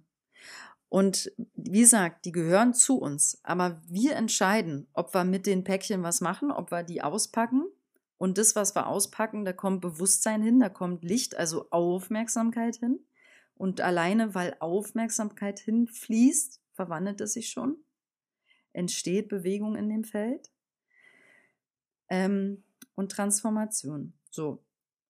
Und 0.90 1.32
wie 1.56 1.82
gesagt, 1.82 2.26
die 2.26 2.32
gehören 2.32 2.74
zu 2.74 3.00
uns. 3.00 3.40
Aber 3.44 3.82
wir 3.88 4.16
entscheiden, 4.16 4.88
ob 4.94 5.14
wir 5.16 5.24
mit 5.24 5.46
den 5.48 5.64
Päckchen 5.64 6.04
was 6.04 6.22
machen, 6.22 6.52
ob 6.52 6.72
wir 6.72 6.84
die 6.84 7.02
auspacken. 7.02 7.66
Und 8.18 8.38
das, 8.38 8.56
was 8.56 8.76
wir 8.76 8.88
auspacken, 8.88 9.46
da 9.46 9.54
kommt 9.54 9.82
Bewusstsein 9.82 10.42
hin, 10.42 10.60
da 10.60 10.70
kommt 10.70 11.04
Licht, 11.04 11.36
also 11.36 11.70
Aufmerksamkeit 11.72 12.78
hin. 12.78 13.00
Und 13.58 13.82
alleine, 13.82 14.36
weil 14.36 14.56
Aufmerksamkeit 14.60 15.60
hinfließt, 15.60 16.62
verwandelt 16.74 17.22
es 17.22 17.34
sich 17.34 17.50
schon. 17.50 17.78
Entsteht 18.72 19.30
Bewegung 19.30 19.76
in 19.76 19.90
dem 19.90 20.04
Feld. 20.04 20.52
Ähm, 22.10 22.64
und 22.96 23.12
Transformation. 23.12 24.14
So. 24.30 24.64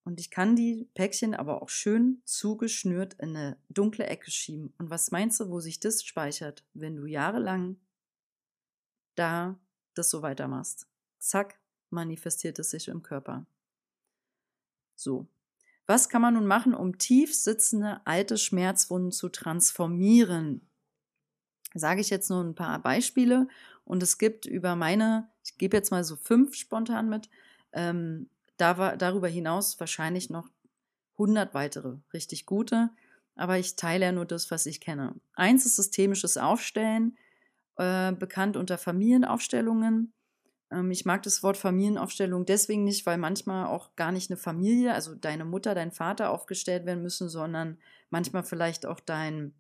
Und 0.04 0.22
ich 0.22 0.32
kann 0.32 0.56
die 0.56 0.90
Päckchen 0.94 1.36
aber 1.36 1.62
auch 1.62 1.68
schön 1.68 2.22
zugeschnürt 2.24 3.16
in 3.16 3.36
eine 3.36 3.58
dunkle 3.68 4.06
Ecke 4.06 4.32
schieben. 4.32 4.74
Und 4.78 4.90
was 4.90 5.12
meinst 5.12 5.40
du, 5.42 5.50
wo 5.50 5.60
sich 5.60 5.82
das 5.82 6.02
speichert, 6.04 6.64
wenn 6.74 6.96
du 6.96 7.06
jahrelang 7.06 7.76
da 9.16 9.60
das 9.96 10.10
so 10.10 10.22
weitermachst? 10.22 10.88
Zack, 11.20 11.60
manifestiert 11.90 12.58
es 12.60 12.70
sich 12.70 12.88
im 12.88 13.04
Körper. 13.04 13.46
So. 14.96 15.28
Was 15.88 16.10
kann 16.10 16.22
man 16.22 16.34
nun 16.34 16.46
machen, 16.46 16.74
um 16.76 16.98
tief 16.98 17.34
sitzende 17.34 18.02
alte 18.06 18.38
Schmerzwunden 18.38 19.12
zu 19.12 19.30
transformieren? 19.30 20.70
Sage 21.74 22.02
ich 22.02 22.10
jetzt 22.10 22.30
nur 22.30 22.44
ein 22.44 22.56
paar 22.56 22.80
Beispiele 22.82 23.48
und 23.86 24.04
es 24.04 24.18
gibt 24.18 24.46
über 24.46 24.76
meine, 24.76 25.30
ich 25.44 25.58
gebe 25.58 25.78
jetzt 25.78 25.92
mal 25.92 26.04
so 26.04 26.18
fünf 26.18 26.56
spontan 26.56 27.08
mit, 27.08 27.30
ähm, 27.72 28.30
da 28.58 28.78
war 28.78 28.98
darüber 28.98 29.30
hinaus 29.30 29.80
wahrscheinlich 29.80 30.30
noch 30.30 30.50
100 31.18 31.54
weitere 31.54 31.98
richtig 32.14 32.46
gute, 32.46 32.90
aber 33.36 33.58
ich 33.58 33.76
teile 33.76 34.06
ja 34.06 34.12
nur 34.12 34.26
das, 34.26 34.52
was 34.52 34.66
ich 34.66 34.82
kenne. 34.82 35.16
Eins 35.34 35.66
ist 35.66 35.78
systemisches 35.78 36.38
Aufstellen, 36.38 37.18
äh, 37.78 38.12
bekannt 38.12 38.58
unter 38.58 38.78
Familienaufstellungen. 38.78 40.14
Ähm, 40.72 40.92
ich 40.92 41.06
mag 41.06 41.24
das 41.24 41.44
Wort 41.44 41.58
Familienaufstellung 41.58 42.46
deswegen 42.46 42.84
nicht, 42.84 43.06
weil 43.06 43.18
manchmal 43.18 43.68
auch 43.68 43.96
gar 43.96 44.12
nicht 44.12 44.30
eine 44.30 44.38
Familie, 44.38 44.94
also 44.94 45.16
deine 45.16 45.46
Mutter, 45.46 45.76
dein 45.76 45.92
Vater 45.92 46.32
aufgestellt 46.32 46.86
werden 46.86 47.04
müssen, 47.04 47.30
sondern 47.30 47.78
manchmal 48.10 48.44
vielleicht 48.44 48.86
auch 48.86 49.00
dein 49.00 49.54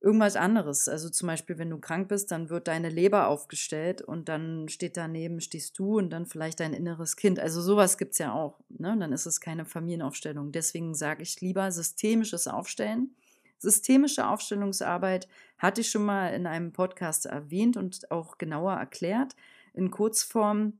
irgendwas 0.00 0.36
anderes. 0.36 0.88
Also 0.88 1.10
zum 1.10 1.26
Beispiel, 1.26 1.58
wenn 1.58 1.70
du 1.70 1.78
krank 1.78 2.08
bist, 2.08 2.30
dann 2.30 2.50
wird 2.50 2.68
deine 2.68 2.88
Leber 2.88 3.28
aufgestellt 3.28 4.00
und 4.00 4.28
dann 4.28 4.68
steht 4.68 4.96
daneben, 4.96 5.40
stehst 5.40 5.78
du 5.78 5.98
und 5.98 6.10
dann 6.10 6.26
vielleicht 6.26 6.60
dein 6.60 6.72
inneres 6.72 7.16
Kind. 7.16 7.40
Also 7.40 7.60
sowas 7.60 7.98
gibt 7.98 8.12
es 8.12 8.18
ja 8.18 8.32
auch. 8.32 8.60
Ne? 8.68 8.96
Dann 8.98 9.12
ist 9.12 9.26
es 9.26 9.40
keine 9.40 9.64
Familienaufstellung. 9.64 10.52
Deswegen 10.52 10.94
sage 10.94 11.22
ich 11.22 11.40
lieber 11.40 11.70
systemisches 11.72 12.46
Aufstellen. 12.46 13.14
Systemische 13.58 14.28
Aufstellungsarbeit 14.28 15.26
hatte 15.58 15.80
ich 15.80 15.90
schon 15.90 16.04
mal 16.04 16.28
in 16.28 16.46
einem 16.46 16.72
Podcast 16.72 17.26
erwähnt 17.26 17.76
und 17.76 18.10
auch 18.10 18.38
genauer 18.38 18.74
erklärt. 18.74 19.34
In 19.74 19.90
Kurzform 19.90 20.78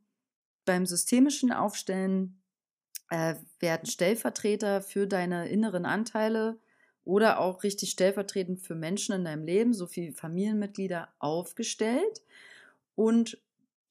beim 0.65 0.87
systemischen 0.87 1.53
Aufstellen 1.53 2.41
äh, 3.11 3.35
werden 3.59 3.87
Stellvertreter 3.87 4.83
für 4.83 5.07
deine 5.07 5.49
inneren 5.49 5.85
Anteile 5.85 6.59
oder 7.05 7.41
auch 7.41 7.63
richtig 7.63 7.91
stellvertretend 7.91 8.61
für 8.61 8.75
Menschen 8.75 9.15
in 9.15 9.25
deinem 9.25 9.45
Leben, 9.45 9.73
so 9.73 9.87
viele 9.87 10.13
Familienmitglieder 10.13 11.09
aufgestellt. 11.19 12.23
Und 12.95 13.39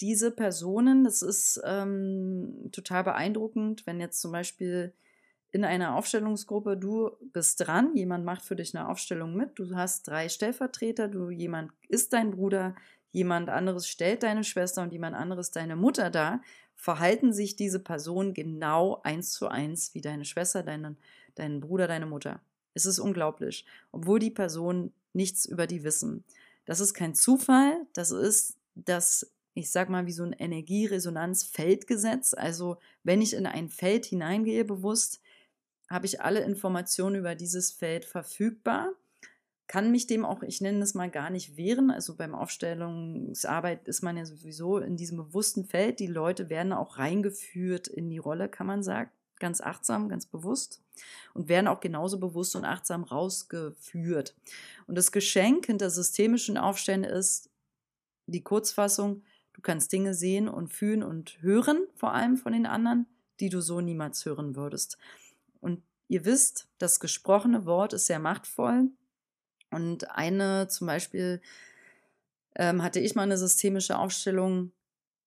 diese 0.01 0.29
Personen, 0.29 1.03
das 1.03 1.23
ist 1.23 1.59
ähm, 1.65 2.69
total 2.71 3.03
beeindruckend, 3.03 3.87
wenn 3.87 3.99
jetzt 3.99 4.21
zum 4.21 4.31
Beispiel 4.31 4.93
in 5.51 5.63
einer 5.63 5.95
Aufstellungsgruppe, 5.95 6.77
du 6.77 7.11
bist 7.33 7.65
dran, 7.65 7.95
jemand 7.95 8.25
macht 8.25 8.43
für 8.43 8.55
dich 8.55 8.75
eine 8.75 8.89
Aufstellung 8.89 9.35
mit, 9.35 9.57
du 9.57 9.75
hast 9.75 10.07
drei 10.07 10.29
Stellvertreter, 10.29 11.07
du 11.07 11.29
jemand 11.29 11.71
ist 11.87 12.13
dein 12.13 12.31
Bruder, 12.31 12.75
jemand 13.11 13.49
anderes 13.49 13.87
stellt 13.87 14.23
deine 14.23 14.43
Schwester 14.43 14.83
und 14.83 14.91
jemand 14.91 15.15
anderes 15.15 15.51
deine 15.51 15.75
Mutter 15.75 16.09
da, 16.09 16.41
verhalten 16.75 17.33
sich 17.33 17.55
diese 17.55 17.79
Personen 17.79 18.33
genau 18.33 19.01
eins 19.03 19.31
zu 19.31 19.47
eins 19.47 19.93
wie 19.95 20.01
deine 20.01 20.25
Schwester, 20.25 20.63
deinen, 20.63 20.97
deinen 21.35 21.59
Bruder, 21.59 21.87
deine 21.87 22.05
Mutter. 22.05 22.41
Es 22.73 22.85
ist 22.85 22.99
unglaublich, 22.99 23.65
obwohl 23.91 24.19
die 24.19 24.29
Personen 24.29 24.93
nichts 25.13 25.45
über 25.45 25.65
die 25.65 25.83
wissen. 25.83 26.23
Das 26.65 26.79
ist 26.79 26.93
kein 26.93 27.15
Zufall, 27.15 27.87
das 27.93 28.11
ist 28.11 28.57
das, 28.75 29.31
ich 29.55 29.71
sag 29.71 29.89
mal, 29.89 30.05
wie 30.05 30.11
so 30.11 30.23
ein 30.23 30.33
Energieresonanzfeldgesetz. 30.33 32.35
Also, 32.35 32.77
wenn 33.03 33.21
ich 33.21 33.33
in 33.33 33.47
ein 33.47 33.69
Feld 33.69 34.05
hineingehe 34.05 34.65
bewusst, 34.65 35.21
habe 35.89 36.05
ich 36.05 36.21
alle 36.21 36.41
Informationen 36.41 37.15
über 37.15 37.35
dieses 37.35 37.71
Feld 37.71 38.05
verfügbar, 38.05 38.91
kann 39.67 39.91
mich 39.91 40.07
dem 40.07 40.23
auch, 40.23 40.43
ich 40.43 40.61
nenne 40.61 40.81
es 40.81 40.93
mal 40.93 41.09
gar 41.09 41.29
nicht 41.29 41.57
wehren. 41.57 41.91
Also 41.91 42.15
beim 42.15 42.33
Aufstellungsarbeit 42.33 43.87
ist 43.87 44.01
man 44.01 44.15
ja 44.15 44.25
sowieso 44.25 44.77
in 44.77 44.95
diesem 44.95 45.17
bewussten 45.17 45.65
Feld. 45.65 45.99
Die 45.99 46.07
Leute 46.07 46.49
werden 46.49 46.71
auch 46.71 46.97
reingeführt 46.97 47.89
in 47.89 48.09
die 48.09 48.17
Rolle, 48.17 48.47
kann 48.47 48.65
man 48.67 48.81
sagen 48.81 49.11
ganz 49.39 49.61
achtsam, 49.61 50.09
ganz 50.09 50.25
bewusst 50.25 50.81
und 51.33 51.47
werden 51.47 51.67
auch 51.67 51.79
genauso 51.79 52.19
bewusst 52.19 52.55
und 52.55 52.65
achtsam 52.65 53.03
rausgeführt. 53.03 54.35
Und 54.87 54.95
das 54.97 55.11
Geschenk 55.11 55.67
hinter 55.67 55.89
systemischen 55.89 56.57
Aufständen 56.57 57.11
ist 57.11 57.49
die 58.25 58.41
Kurzfassung, 58.41 59.23
du 59.53 59.61
kannst 59.61 59.91
Dinge 59.91 60.13
sehen 60.13 60.49
und 60.49 60.69
fühlen 60.69 61.03
und 61.03 61.41
hören, 61.41 61.87
vor 61.95 62.13
allem 62.13 62.37
von 62.37 62.53
den 62.53 62.65
anderen, 62.65 63.05
die 63.39 63.49
du 63.49 63.61
so 63.61 63.81
niemals 63.81 64.25
hören 64.25 64.55
würdest. 64.55 64.97
Und 65.59 65.83
ihr 66.07 66.25
wisst, 66.25 66.67
das 66.77 66.99
gesprochene 66.99 67.65
Wort 67.65 67.93
ist 67.93 68.05
sehr 68.05 68.19
machtvoll. 68.19 68.89
Und 69.69 70.11
eine 70.11 70.67
zum 70.67 70.87
Beispiel 70.87 71.41
ähm, 72.55 72.81
hatte 72.83 72.99
ich 72.99 73.15
mal 73.15 73.23
eine 73.23 73.37
systemische 73.37 73.97
Aufstellung, 73.97 74.71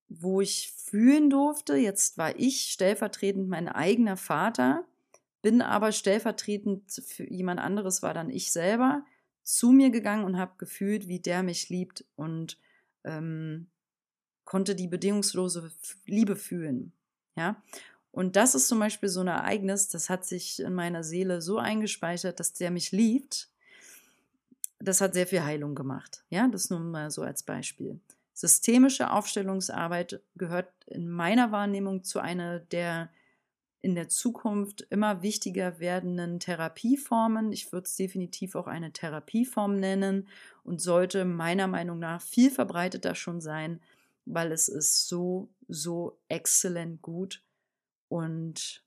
wo 0.09 0.41
ich 0.41 0.73
fühlen 0.73 1.31
durfte. 1.31 1.77
Jetzt 1.77 2.19
war 2.19 2.39
ich 2.39 2.73
stellvertretend 2.73 3.49
mein 3.49 3.69
eigener 3.69 4.17
Vater, 4.17 4.85
bin 5.43 5.63
aber 5.63 5.93
stellvertretend 5.93 6.91
für 7.07 7.31
jemand 7.31 7.61
anderes, 7.61 8.03
war 8.03 8.13
dann 8.13 8.31
ich 8.31 8.51
selber, 8.51 9.05
zu 9.43 9.71
mir 9.71 9.91
gegangen 9.91 10.25
und 10.25 10.39
habe 10.39 10.55
gefühlt, 10.59 11.09
wie 11.09 11.21
der 11.21 11.43
mich 11.43 11.69
liebt 11.69 12.05
und 12.17 12.59
ähm, 13.05 13.69
konnte 14.45 14.75
die 14.75 14.89
bedingungslose 14.89 15.71
Liebe 16.07 16.37
fühlen. 16.37 16.93
Ja. 17.37 17.63
Und 18.13 18.37
das 18.37 18.55
ist 18.55 18.69
zum 18.69 18.81
Beispiel 18.81 19.09
so 19.09 19.21
ein 19.21 19.29
Ereignis, 19.29 19.89
das 19.89 20.11
hat 20.11 20.25
sich 20.25 20.61
in 20.61 20.75
meiner 20.75 21.05
Seele 21.05 21.41
so 21.41 21.59
eingespeichert, 21.59 22.41
dass 22.41 22.53
der 22.53 22.71
mich 22.71 22.91
liebt. 22.91 23.49
Das 24.81 25.01
hat 25.01 25.15
sehr 25.15 25.27
viel 25.27 25.45
Heilung 25.45 25.75
gemacht. 25.75 26.25
Ja, 26.31 26.49
das 26.49 26.71
nur 26.71 26.81
mal 26.81 27.11
so 27.11 27.23
als 27.23 27.43
Beispiel. 27.43 28.01
Systemische 28.33 29.11
Aufstellungsarbeit 29.11 30.21
gehört 30.35 30.69
in 30.87 31.09
meiner 31.09 31.53
Wahrnehmung 31.53 32.03
zu 32.03 32.19
einer 32.21 32.59
der 32.59 33.11
in 33.83 33.95
der 33.95 34.09
Zukunft 34.09 34.87
immer 34.91 35.23
wichtiger 35.23 35.79
werdenden 35.79 36.39
Therapieformen. 36.39 37.51
Ich 37.51 37.73
würde 37.73 37.87
es 37.87 37.97
definitiv 37.97 38.55
auch 38.55 38.67
eine 38.67 38.93
Therapieform 38.93 39.77
nennen 39.77 40.29
und 40.65 40.83
sollte 40.83 41.25
meiner 41.25 41.67
Meinung 41.67 41.99
nach 41.99 42.21
viel 42.21 42.51
verbreiteter 42.51 43.15
schon 43.15 43.41
sein, 43.41 43.81
weil 44.27 44.53
es 44.53 44.69
ist 44.69 45.09
so, 45.09 45.49
so 45.67 46.19
exzellent 46.29 47.01
gut 47.01 47.43
und 48.11 48.85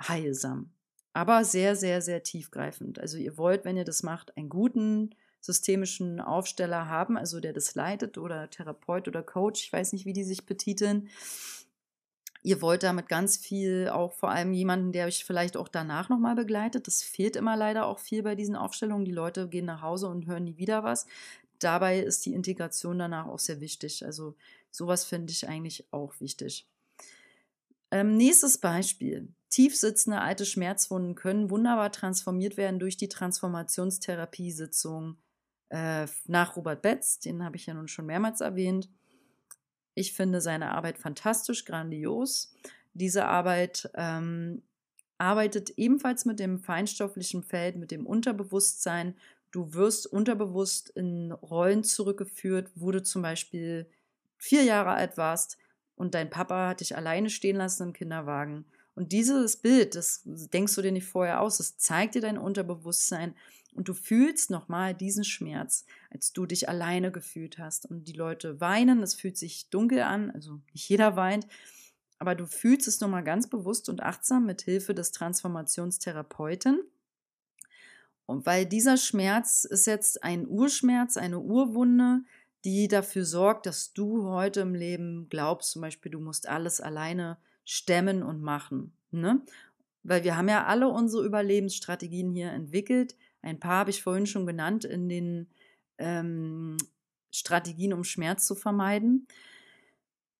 heilsam. 0.00 0.70
Aber 1.12 1.44
sehr, 1.44 1.76
sehr, 1.76 2.00
sehr 2.00 2.22
tiefgreifend. 2.22 2.98
Also 2.98 3.18
ihr 3.18 3.36
wollt, 3.36 3.64
wenn 3.64 3.76
ihr 3.76 3.84
das 3.84 4.02
macht, 4.02 4.36
einen 4.36 4.48
guten 4.48 5.14
systemischen 5.40 6.20
Aufsteller 6.20 6.88
haben, 6.88 7.16
also 7.16 7.40
der 7.40 7.52
das 7.52 7.74
leitet 7.74 8.16
oder 8.16 8.48
Therapeut 8.48 9.08
oder 9.08 9.22
Coach, 9.22 9.64
ich 9.64 9.72
weiß 9.72 9.92
nicht, 9.92 10.06
wie 10.06 10.12
die 10.12 10.24
sich 10.24 10.46
betiteln. 10.46 11.08
Ihr 12.42 12.62
wollt 12.62 12.84
damit 12.84 13.08
ganz 13.08 13.36
viel, 13.36 13.88
auch 13.88 14.12
vor 14.12 14.30
allem 14.30 14.52
jemanden, 14.52 14.92
der 14.92 15.06
euch 15.06 15.24
vielleicht 15.24 15.56
auch 15.56 15.66
danach 15.66 16.08
nochmal 16.08 16.36
begleitet. 16.36 16.86
Das 16.86 17.02
fehlt 17.02 17.34
immer 17.34 17.56
leider 17.56 17.86
auch 17.86 17.98
viel 17.98 18.22
bei 18.22 18.36
diesen 18.36 18.54
Aufstellungen. 18.54 19.04
Die 19.04 19.10
Leute 19.10 19.48
gehen 19.48 19.66
nach 19.66 19.82
Hause 19.82 20.06
und 20.08 20.26
hören 20.26 20.44
nie 20.44 20.56
wieder 20.56 20.84
was. 20.84 21.06
Dabei 21.58 21.98
ist 21.98 22.24
die 22.24 22.34
Integration 22.34 23.00
danach 23.00 23.26
auch 23.26 23.40
sehr 23.40 23.60
wichtig. 23.60 24.04
Also 24.06 24.36
sowas 24.70 25.04
finde 25.04 25.32
ich 25.32 25.48
eigentlich 25.48 25.92
auch 25.92 26.20
wichtig. 26.20 26.68
Ähm, 27.90 28.16
nächstes 28.16 28.58
Beispiel. 28.58 29.28
Tiefsitzende 29.50 30.20
alte 30.20 30.44
Schmerzwunden 30.44 31.14
können 31.14 31.50
wunderbar 31.50 31.90
transformiert 31.90 32.58
werden 32.58 32.78
durch 32.78 32.98
die 32.98 33.08
Transformationstherapie-Sitzung 33.08 35.16
äh, 35.70 36.06
nach 36.26 36.56
Robert 36.56 36.82
Betz, 36.82 37.18
den 37.18 37.44
habe 37.44 37.56
ich 37.56 37.66
ja 37.66 37.74
nun 37.74 37.88
schon 37.88 38.06
mehrmals 38.06 38.40
erwähnt. 38.40 38.88
Ich 39.94 40.12
finde 40.12 40.40
seine 40.40 40.72
Arbeit 40.72 40.98
fantastisch, 40.98 41.64
grandios. 41.64 42.54
Diese 42.94 43.26
Arbeit 43.26 43.90
ähm, 43.94 44.62
arbeitet 45.18 45.70
ebenfalls 45.76 46.24
mit 46.24 46.38
dem 46.38 46.58
feinstofflichen 46.58 47.42
Feld, 47.42 47.76
mit 47.76 47.90
dem 47.90 48.06
Unterbewusstsein. 48.06 49.14
Du 49.50 49.74
wirst 49.74 50.06
unterbewusst 50.06 50.90
in 50.90 51.32
Rollen 51.32 51.84
zurückgeführt, 51.84 52.70
wo 52.74 52.92
du 52.92 53.02
zum 53.02 53.22
Beispiel 53.22 53.86
vier 54.36 54.62
Jahre 54.62 54.90
alt 54.90 55.16
warst 55.16 55.58
und 55.98 56.14
dein 56.14 56.30
Papa 56.30 56.68
hat 56.68 56.80
dich 56.80 56.96
alleine 56.96 57.28
stehen 57.28 57.56
lassen 57.56 57.88
im 57.88 57.92
Kinderwagen. 57.92 58.64
Und 58.94 59.12
dieses 59.12 59.56
Bild, 59.56 59.94
das 59.94 60.22
denkst 60.24 60.74
du 60.74 60.82
dir 60.82 60.92
nicht 60.92 61.06
vorher 61.06 61.40
aus, 61.40 61.58
das 61.58 61.76
zeigt 61.76 62.14
dir 62.14 62.22
dein 62.22 62.38
Unterbewusstsein 62.38 63.34
und 63.74 63.88
du 63.88 63.94
fühlst 63.94 64.50
nochmal 64.50 64.94
diesen 64.94 65.24
Schmerz, 65.24 65.84
als 66.10 66.32
du 66.32 66.46
dich 66.46 66.68
alleine 66.68 67.12
gefühlt 67.12 67.58
hast. 67.58 67.86
Und 67.86 68.08
die 68.08 68.12
Leute 68.12 68.60
weinen, 68.60 69.02
es 69.02 69.14
fühlt 69.14 69.36
sich 69.36 69.70
dunkel 69.70 70.02
an, 70.02 70.30
also 70.30 70.60
nicht 70.72 70.88
jeder 70.88 71.16
weint, 71.16 71.46
aber 72.18 72.34
du 72.34 72.46
fühlst 72.46 72.88
es 72.88 73.00
nochmal 73.00 73.22
ganz 73.22 73.48
bewusst 73.48 73.88
und 73.88 74.02
achtsam 74.02 74.46
mit 74.46 74.62
Hilfe 74.62 74.94
des 74.94 75.12
Transformationstherapeuten. 75.12 76.80
Und 78.26 78.46
weil 78.46 78.66
dieser 78.66 78.96
Schmerz 78.96 79.64
ist 79.64 79.86
jetzt 79.86 80.22
ein 80.22 80.46
Urschmerz, 80.48 81.16
eine 81.16 81.38
Urwunde, 81.38 82.22
die 82.68 82.86
dafür 82.86 83.24
sorgt, 83.24 83.64
dass 83.64 83.94
du 83.94 84.28
heute 84.28 84.60
im 84.60 84.74
Leben 84.74 85.28
glaubst, 85.30 85.70
zum 85.70 85.80
Beispiel, 85.80 86.12
du 86.12 86.20
musst 86.20 86.46
alles 86.46 86.82
alleine 86.82 87.38
stemmen 87.64 88.22
und 88.22 88.42
machen. 88.42 88.92
Ne? 89.10 89.40
Weil 90.02 90.22
wir 90.22 90.36
haben 90.36 90.50
ja 90.50 90.66
alle 90.66 90.88
unsere 90.88 91.24
Überlebensstrategien 91.24 92.30
hier 92.30 92.50
entwickelt. 92.50 93.16
Ein 93.40 93.58
paar 93.58 93.78
habe 93.78 93.90
ich 93.90 94.02
vorhin 94.02 94.26
schon 94.26 94.46
genannt 94.46 94.84
in 94.84 95.08
den 95.08 95.48
ähm, 95.96 96.76
Strategien, 97.30 97.94
um 97.94 98.04
Schmerz 98.04 98.46
zu 98.46 98.54
vermeiden. 98.54 99.26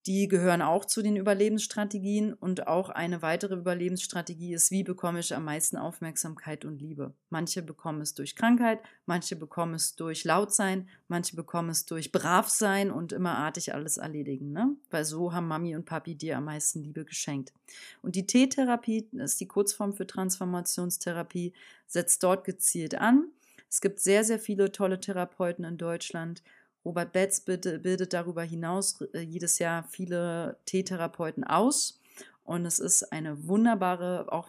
Die 0.07 0.29
gehören 0.29 0.63
auch 0.63 0.85
zu 0.85 1.03
den 1.03 1.17
Überlebensstrategien 1.17 2.33
und 2.33 2.67
auch 2.67 2.89
eine 2.89 3.21
weitere 3.21 3.57
Überlebensstrategie 3.57 4.55
ist, 4.55 4.71
wie 4.71 4.83
bekomme 4.83 5.21
ich 5.21 5.35
am 5.35 5.45
meisten 5.45 5.77
Aufmerksamkeit 5.77 6.65
und 6.65 6.81
Liebe. 6.81 7.13
Manche 7.31 7.63
bekommen 7.63 8.01
es 8.01 8.15
durch 8.15 8.37
Krankheit, 8.37 8.81
manche 9.07 9.37
bekommen 9.37 9.75
es 9.75 9.97
durch 9.97 10.25
Lautsein, 10.25 10.89
manche 11.09 11.37
bekommen 11.37 11.71
es 11.71 11.85
durch 11.85 12.11
Bravsein 12.13 12.91
und 12.91 13.13
immerartig 13.13 13.75
alles 13.75 13.99
erledigen. 13.99 14.53
Ne? 14.53 14.77
Weil 14.91 15.05
so 15.05 15.33
haben 15.35 15.49
Mami 15.49 15.77
und 15.77 15.85
Papi 15.85 16.15
dir 16.15 16.39
am 16.39 16.45
meisten 16.45 16.83
Liebe 16.83 17.05
geschenkt. 17.05 17.53
Und 18.01 18.15
die 18.15 18.27
T-Therapie 18.27 19.09
ist 19.13 19.41
die 19.41 19.49
Kurzform 19.49 19.93
für 19.93 20.07
Transformationstherapie, 20.07 21.53
setzt 21.87 22.23
dort 22.23 22.45
gezielt 22.45 22.95
an. 22.95 23.29
Es 23.71 23.81
gibt 23.81 24.01
sehr, 24.01 24.25
sehr 24.25 24.39
viele 24.39 24.73
tolle 24.73 25.01
Therapeuten 25.01 25.65
in 25.65 25.77
Deutschland 25.77 26.43
Robert 26.89 27.13
Betz 27.13 27.43
bildet 27.43 28.15
darüber 28.15 28.43
hinaus 28.43 29.03
äh, 29.13 29.21
jedes 29.21 29.59
Jahr 29.59 29.85
viele 29.85 30.59
T-Therapeuten 30.65 31.45
aus. 31.45 32.01
Und 32.45 32.65
es 32.65 32.79
ist 32.79 33.13
eine 33.13 33.47
wunderbare, 33.47 34.33
auch, 34.33 34.49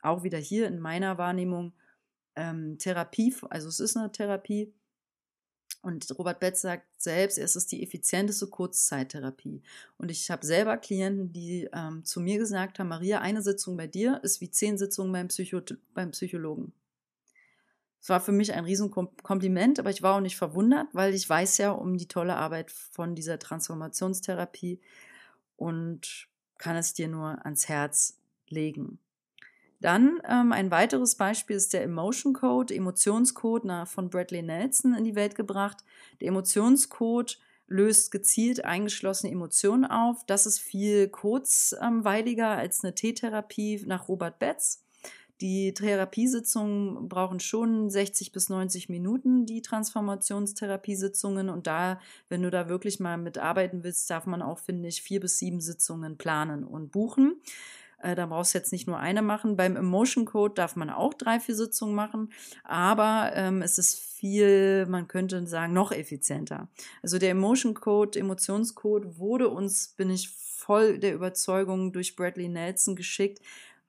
auch 0.00 0.22
wieder 0.22 0.38
hier 0.38 0.68
in 0.68 0.78
meiner 0.78 1.18
Wahrnehmung, 1.18 1.72
ähm, 2.36 2.78
Therapie. 2.78 3.34
Also 3.50 3.68
es 3.68 3.80
ist 3.80 3.96
eine 3.96 4.12
Therapie. 4.12 4.72
Und 5.82 6.16
Robert 6.16 6.38
Betz 6.38 6.60
sagt 6.60 6.86
selbst, 6.96 7.38
es 7.38 7.56
ist 7.56 7.72
die 7.72 7.82
effizienteste 7.82 8.46
Kurzzeittherapie. 8.46 9.60
Und 9.98 10.12
ich 10.12 10.30
habe 10.30 10.46
selber 10.46 10.76
Klienten, 10.76 11.32
die 11.32 11.68
ähm, 11.72 12.04
zu 12.04 12.20
mir 12.20 12.38
gesagt 12.38 12.78
haben, 12.78 12.88
Maria, 12.88 13.20
eine 13.20 13.42
Sitzung 13.42 13.76
bei 13.76 13.88
dir 13.88 14.20
ist 14.22 14.40
wie 14.40 14.50
zehn 14.50 14.78
Sitzungen 14.78 15.10
beim, 15.10 15.26
Psycho 15.26 15.60
beim 15.92 16.12
Psychologen. 16.12 16.72
Es 18.00 18.08
war 18.08 18.20
für 18.20 18.32
mich 18.32 18.52
ein 18.54 18.64
Riesenkompliment, 18.64 19.78
aber 19.78 19.90
ich 19.90 20.02
war 20.02 20.16
auch 20.16 20.20
nicht 20.20 20.36
verwundert, 20.36 20.88
weil 20.92 21.14
ich 21.14 21.28
weiß 21.28 21.58
ja 21.58 21.70
um 21.72 21.98
die 21.98 22.08
tolle 22.08 22.36
Arbeit 22.36 22.70
von 22.70 23.14
dieser 23.14 23.38
Transformationstherapie 23.38 24.80
und 25.56 26.28
kann 26.56 26.76
es 26.76 26.94
dir 26.94 27.08
nur 27.08 27.44
ans 27.44 27.68
Herz 27.68 28.18
legen. 28.48 28.98
Dann 29.80 30.20
ähm, 30.28 30.52
ein 30.52 30.70
weiteres 30.70 31.14
Beispiel 31.14 31.56
ist 31.56 31.72
der 31.72 31.82
Emotion 31.82 32.34
Code, 32.34 32.74
Emotionscode 32.74 33.64
na, 33.64 33.86
von 33.86 34.10
Bradley 34.10 34.42
Nelson 34.42 34.94
in 34.94 35.04
die 35.04 35.14
Welt 35.14 35.34
gebracht. 35.34 35.78
Der 36.20 36.28
Emotionscode 36.28 37.38
löst 37.66 38.10
gezielt 38.10 38.64
eingeschlossene 38.64 39.32
Emotionen 39.32 39.86
auf. 39.86 40.24
Das 40.26 40.44
ist 40.44 40.58
viel 40.58 41.08
kurzweiliger 41.08 42.48
als 42.48 42.84
eine 42.84 42.94
T-Therapie 42.94 43.82
nach 43.86 44.08
Robert 44.08 44.38
Betz. 44.38 44.84
Die 45.40 45.72
Therapiesitzungen 45.72 47.08
brauchen 47.08 47.40
schon 47.40 47.88
60 47.88 48.32
bis 48.32 48.50
90 48.50 48.88
Minuten, 48.90 49.46
die 49.46 49.62
Transformationstherapiesitzungen. 49.62 51.48
Und 51.48 51.66
da, 51.66 51.98
wenn 52.28 52.42
du 52.42 52.50
da 52.50 52.68
wirklich 52.68 53.00
mal 53.00 53.16
mitarbeiten 53.16 53.82
willst, 53.82 54.10
darf 54.10 54.26
man 54.26 54.42
auch, 54.42 54.58
finde 54.58 54.88
ich, 54.88 55.02
vier 55.02 55.20
bis 55.20 55.38
sieben 55.38 55.60
Sitzungen 55.60 56.18
planen 56.18 56.64
und 56.64 56.92
buchen. 56.92 57.40
Äh, 58.02 58.14
da 58.14 58.26
brauchst 58.26 58.54
du 58.54 58.58
jetzt 58.58 58.72
nicht 58.72 58.86
nur 58.86 58.98
eine 58.98 59.22
machen. 59.22 59.56
Beim 59.56 59.76
Emotion 59.76 60.24
Code 60.24 60.54
darf 60.54 60.76
man 60.76 60.90
auch 60.90 61.14
drei, 61.14 61.40
vier 61.40 61.56
Sitzungen 61.56 61.94
machen, 61.94 62.32
aber 62.64 63.32
ähm, 63.34 63.62
es 63.62 63.78
ist 63.78 63.98
viel, 63.98 64.86
man 64.86 65.08
könnte 65.08 65.46
sagen, 65.46 65.72
noch 65.72 65.92
effizienter. 65.92 66.68
Also 67.02 67.18
der 67.18 67.30
Emotion 67.30 67.74
Code, 67.74 68.18
Emotionscode 68.18 69.18
wurde 69.18 69.48
uns, 69.48 69.88
bin 69.96 70.10
ich 70.10 70.28
voll 70.30 70.98
der 70.98 71.14
Überzeugung, 71.14 71.92
durch 71.92 72.16
Bradley 72.16 72.48
Nelson 72.48 72.96
geschickt, 72.96 73.40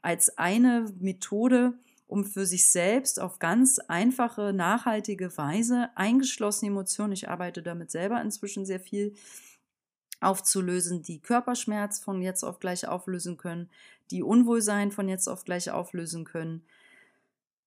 als 0.01 0.37
eine 0.37 0.91
Methode, 0.99 1.73
um 2.07 2.25
für 2.25 2.45
sich 2.45 2.69
selbst 2.71 3.19
auf 3.19 3.39
ganz 3.39 3.79
einfache, 3.79 4.53
nachhaltige 4.53 5.35
Weise 5.37 5.89
eingeschlossene 5.95 6.71
Emotionen, 6.71 7.13
ich 7.13 7.29
arbeite 7.29 7.63
damit 7.63 7.91
selber 7.91 8.21
inzwischen 8.21 8.65
sehr 8.65 8.79
viel, 8.79 9.13
aufzulösen, 10.21 11.01
die 11.01 11.19
Körperschmerz 11.19 11.99
von 11.99 12.21
jetzt 12.21 12.43
auf 12.43 12.59
gleich 12.59 12.87
auflösen 12.87 13.37
können, 13.37 13.69
die 14.11 14.23
Unwohlsein 14.23 14.91
von 14.91 15.09
jetzt 15.09 15.27
auf 15.27 15.43
gleich 15.43 15.71
auflösen 15.71 16.25
können. 16.25 16.63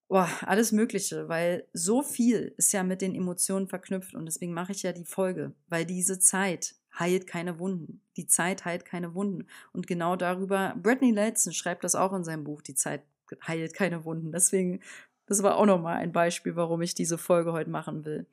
Boah, 0.08 0.28
alles 0.42 0.70
Mögliche, 0.70 1.28
weil 1.28 1.66
so 1.72 2.02
viel 2.02 2.54
ist 2.56 2.72
ja 2.72 2.84
mit 2.84 3.00
den 3.00 3.14
Emotionen 3.14 3.66
verknüpft 3.66 4.14
und 4.14 4.26
deswegen 4.26 4.52
mache 4.52 4.72
ich 4.72 4.82
ja 4.82 4.92
die 4.92 5.04
Folge, 5.04 5.52
weil 5.68 5.84
diese 5.84 6.18
Zeit, 6.20 6.76
heilt 6.98 7.26
keine 7.26 7.58
Wunden. 7.58 8.00
Die 8.16 8.26
Zeit 8.26 8.64
heilt 8.64 8.84
keine 8.84 9.14
Wunden. 9.14 9.46
Und 9.72 9.86
genau 9.86 10.16
darüber, 10.16 10.74
Bradley 10.80 11.12
Nelson 11.12 11.52
schreibt 11.52 11.84
das 11.84 11.94
auch 11.94 12.12
in 12.12 12.24
seinem 12.24 12.44
Buch, 12.44 12.62
die 12.62 12.74
Zeit 12.74 13.02
heilt 13.46 13.74
keine 13.74 14.04
Wunden. 14.04 14.32
Deswegen, 14.32 14.80
das 15.26 15.42
war 15.42 15.56
auch 15.56 15.66
nochmal 15.66 15.96
ein 15.96 16.12
Beispiel, 16.12 16.56
warum 16.56 16.82
ich 16.82 16.94
diese 16.94 17.18
Folge 17.18 17.52
heute 17.52 17.70
machen 17.70 18.04
will. 18.04 18.26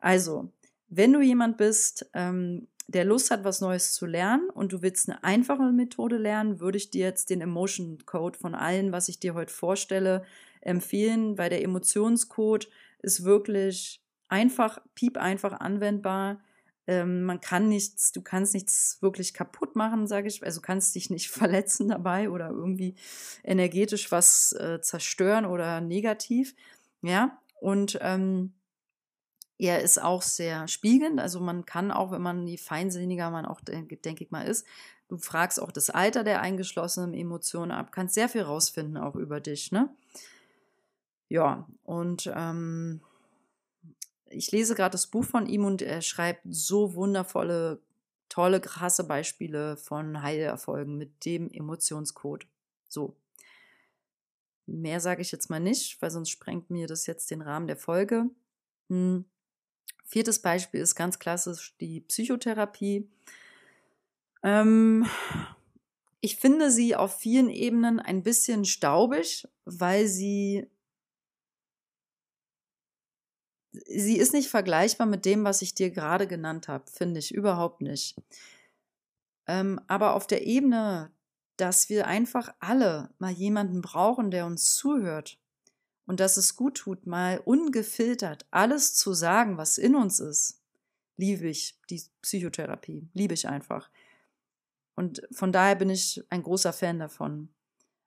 Also, 0.00 0.50
wenn 0.88 1.12
du 1.12 1.20
jemand 1.20 1.58
bist, 1.58 2.08
ähm, 2.14 2.68
der 2.86 3.04
Lust 3.04 3.30
hat, 3.30 3.44
was 3.44 3.60
Neues 3.60 3.92
zu 3.92 4.06
lernen 4.06 4.48
und 4.48 4.72
du 4.72 4.80
willst 4.80 5.08
eine 5.08 5.22
einfache 5.22 5.70
Methode 5.72 6.16
lernen, 6.16 6.58
würde 6.58 6.78
ich 6.78 6.90
dir 6.90 7.04
jetzt 7.04 7.28
den 7.28 7.42
Emotion 7.42 7.98
Code 8.06 8.38
von 8.38 8.54
allen, 8.54 8.92
was 8.92 9.10
ich 9.10 9.20
dir 9.20 9.34
heute 9.34 9.52
vorstelle, 9.52 10.24
empfehlen, 10.62 11.36
weil 11.36 11.50
der 11.50 11.62
Emotionscode 11.62 12.68
ist 13.00 13.24
wirklich 13.24 14.02
einfach, 14.28 14.80
piep 14.94 15.18
einfach 15.18 15.60
anwendbar. 15.60 16.40
Ähm, 16.88 17.24
man 17.24 17.42
kann 17.42 17.68
nichts, 17.68 18.12
du 18.12 18.22
kannst 18.22 18.54
nichts 18.54 18.96
wirklich 19.02 19.34
kaputt 19.34 19.76
machen, 19.76 20.06
sage 20.06 20.26
ich. 20.26 20.42
Also 20.42 20.62
kannst 20.62 20.94
dich 20.94 21.10
nicht 21.10 21.28
verletzen 21.30 21.88
dabei 21.88 22.30
oder 22.30 22.48
irgendwie 22.48 22.96
energetisch 23.44 24.10
was 24.10 24.52
äh, 24.54 24.80
zerstören 24.80 25.44
oder 25.44 25.82
negativ. 25.82 26.54
Ja, 27.02 27.38
und 27.60 27.98
ähm, 28.00 28.54
er 29.58 29.82
ist 29.82 30.02
auch 30.02 30.22
sehr 30.22 30.66
spiegelnd. 30.66 31.20
Also 31.20 31.40
man 31.40 31.66
kann 31.66 31.90
auch, 31.90 32.10
wenn 32.10 32.22
man 32.22 32.46
je 32.46 32.56
feinsinniger 32.56 33.30
man 33.30 33.44
auch, 33.44 33.60
denke 33.60 33.98
denk 33.98 34.22
ich 34.22 34.30
mal, 34.30 34.46
ist, 34.46 34.66
du 35.08 35.18
fragst 35.18 35.60
auch 35.60 35.70
das 35.70 35.90
Alter 35.90 36.24
der 36.24 36.40
eingeschlossenen 36.40 37.12
Emotionen 37.12 37.72
ab, 37.72 37.92
kannst 37.92 38.14
sehr 38.14 38.30
viel 38.30 38.42
rausfinden 38.42 38.96
auch 38.96 39.14
über 39.14 39.40
dich, 39.40 39.72
ne? 39.72 39.90
Ja, 41.28 41.66
und 41.84 42.32
ähm, 42.34 43.02
ich 44.30 44.50
lese 44.52 44.74
gerade 44.74 44.92
das 44.92 45.06
Buch 45.06 45.24
von 45.24 45.46
ihm 45.46 45.64
und 45.64 45.82
er 45.82 46.02
schreibt 46.02 46.42
so 46.48 46.94
wundervolle, 46.94 47.80
tolle, 48.28 48.60
krasse 48.60 49.04
Beispiele 49.04 49.76
von 49.76 50.22
Heilerfolgen 50.22 50.96
mit 50.96 51.24
dem 51.24 51.50
Emotionscode. 51.50 52.46
So. 52.88 53.16
Mehr 54.66 55.00
sage 55.00 55.22
ich 55.22 55.32
jetzt 55.32 55.48
mal 55.48 55.60
nicht, 55.60 56.00
weil 56.02 56.10
sonst 56.10 56.30
sprengt 56.30 56.70
mir 56.70 56.86
das 56.86 57.06
jetzt 57.06 57.30
den 57.30 57.40
Rahmen 57.40 57.66
der 57.66 57.76
Folge. 57.76 58.26
Hm. 58.88 59.24
Viertes 60.04 60.40
Beispiel 60.40 60.80
ist 60.80 60.94
ganz 60.94 61.18
klassisch 61.18 61.76
die 61.80 62.00
Psychotherapie. 62.00 63.08
Ähm, 64.42 65.06
ich 66.20 66.36
finde 66.36 66.70
sie 66.70 66.96
auf 66.96 67.18
vielen 67.18 67.50
Ebenen 67.50 68.00
ein 68.00 68.22
bisschen 68.22 68.64
staubig, 68.64 69.46
weil 69.64 70.06
sie 70.06 70.66
sie 73.86 74.16
ist 74.16 74.32
nicht 74.32 74.48
vergleichbar 74.48 75.06
mit 75.06 75.24
dem, 75.24 75.44
was 75.44 75.62
ich 75.62 75.74
dir 75.74 75.90
gerade 75.90 76.26
genannt 76.26 76.68
habe, 76.68 76.84
finde 76.90 77.18
ich 77.18 77.34
überhaupt 77.34 77.80
nicht. 77.80 78.16
Ähm, 79.46 79.80
aber 79.86 80.14
auf 80.14 80.26
der 80.26 80.46
Ebene, 80.46 81.10
dass 81.56 81.88
wir 81.88 82.06
einfach 82.06 82.54
alle 82.60 83.10
mal 83.18 83.32
jemanden 83.32 83.80
brauchen, 83.80 84.30
der 84.30 84.46
uns 84.46 84.76
zuhört 84.76 85.38
und 86.06 86.20
dass 86.20 86.36
es 86.36 86.56
gut 86.56 86.76
tut, 86.76 87.06
mal 87.06 87.40
ungefiltert 87.44 88.46
alles 88.50 88.94
zu 88.94 89.12
sagen, 89.14 89.56
was 89.56 89.78
in 89.78 89.94
uns 89.94 90.20
ist, 90.20 90.62
liebe 91.16 91.48
ich 91.48 91.78
die 91.90 92.02
Psychotherapie, 92.22 93.08
liebe 93.12 93.34
ich 93.34 93.48
einfach. 93.48 93.90
Und 94.94 95.22
von 95.30 95.52
daher 95.52 95.76
bin 95.76 95.90
ich 95.90 96.24
ein 96.30 96.42
großer 96.42 96.72
Fan 96.72 96.98
davon. 96.98 97.50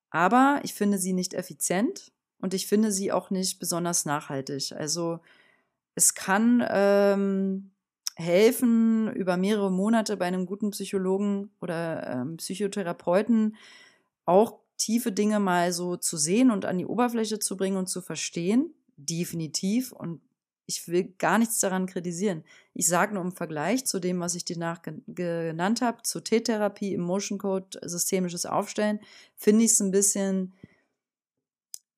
Aber 0.09 0.59
ich 0.63 0.73
finde 0.73 0.97
sie 0.97 1.13
nicht 1.13 1.33
effizient 1.33 2.11
und 2.39 2.53
ich 2.53 2.67
finde 2.67 2.91
sie 2.91 3.11
auch 3.11 3.29
nicht 3.29 3.59
besonders 3.59 4.05
nachhaltig. 4.05 4.73
Also 4.73 5.21
es 5.95 6.13
kann 6.13 6.63
ähm, 6.69 7.71
helfen, 8.15 9.11
über 9.13 9.37
mehrere 9.37 9.71
Monate 9.71 10.17
bei 10.17 10.25
einem 10.25 10.45
guten 10.45 10.71
Psychologen 10.71 11.51
oder 11.59 12.07
ähm, 12.07 12.37
Psychotherapeuten 12.37 13.55
auch 14.25 14.59
tiefe 14.77 15.11
Dinge 15.11 15.39
mal 15.39 15.71
so 15.73 15.95
zu 15.95 16.17
sehen 16.17 16.51
und 16.51 16.65
an 16.65 16.77
die 16.77 16.85
Oberfläche 16.85 17.39
zu 17.39 17.57
bringen 17.57 17.77
und 17.77 17.87
zu 17.87 18.01
verstehen. 18.01 18.73
Definitiv. 18.97 19.91
Und 19.91 20.21
ich 20.65 20.87
will 20.87 21.13
gar 21.17 21.37
nichts 21.37 21.59
daran 21.59 21.85
kritisieren. 21.85 22.43
Ich 22.73 22.87
sage 22.87 23.13
nur 23.13 23.23
im 23.23 23.31
Vergleich 23.31 23.85
zu 23.85 23.99
dem, 23.99 24.19
was 24.19 24.35
ich 24.35 24.45
dir 24.45 24.57
nach 24.57 24.81
genannt 25.07 25.81
habe, 25.81 26.01
zur 26.03 26.23
T-Therapie, 26.23 26.93
Emotion 26.93 27.37
Code, 27.37 27.79
systemisches 27.83 28.45
Aufstellen, 28.45 28.99
finde 29.35 29.65
ich 29.65 29.71
es 29.71 29.81
ein 29.81 29.91
bisschen, 29.91 30.53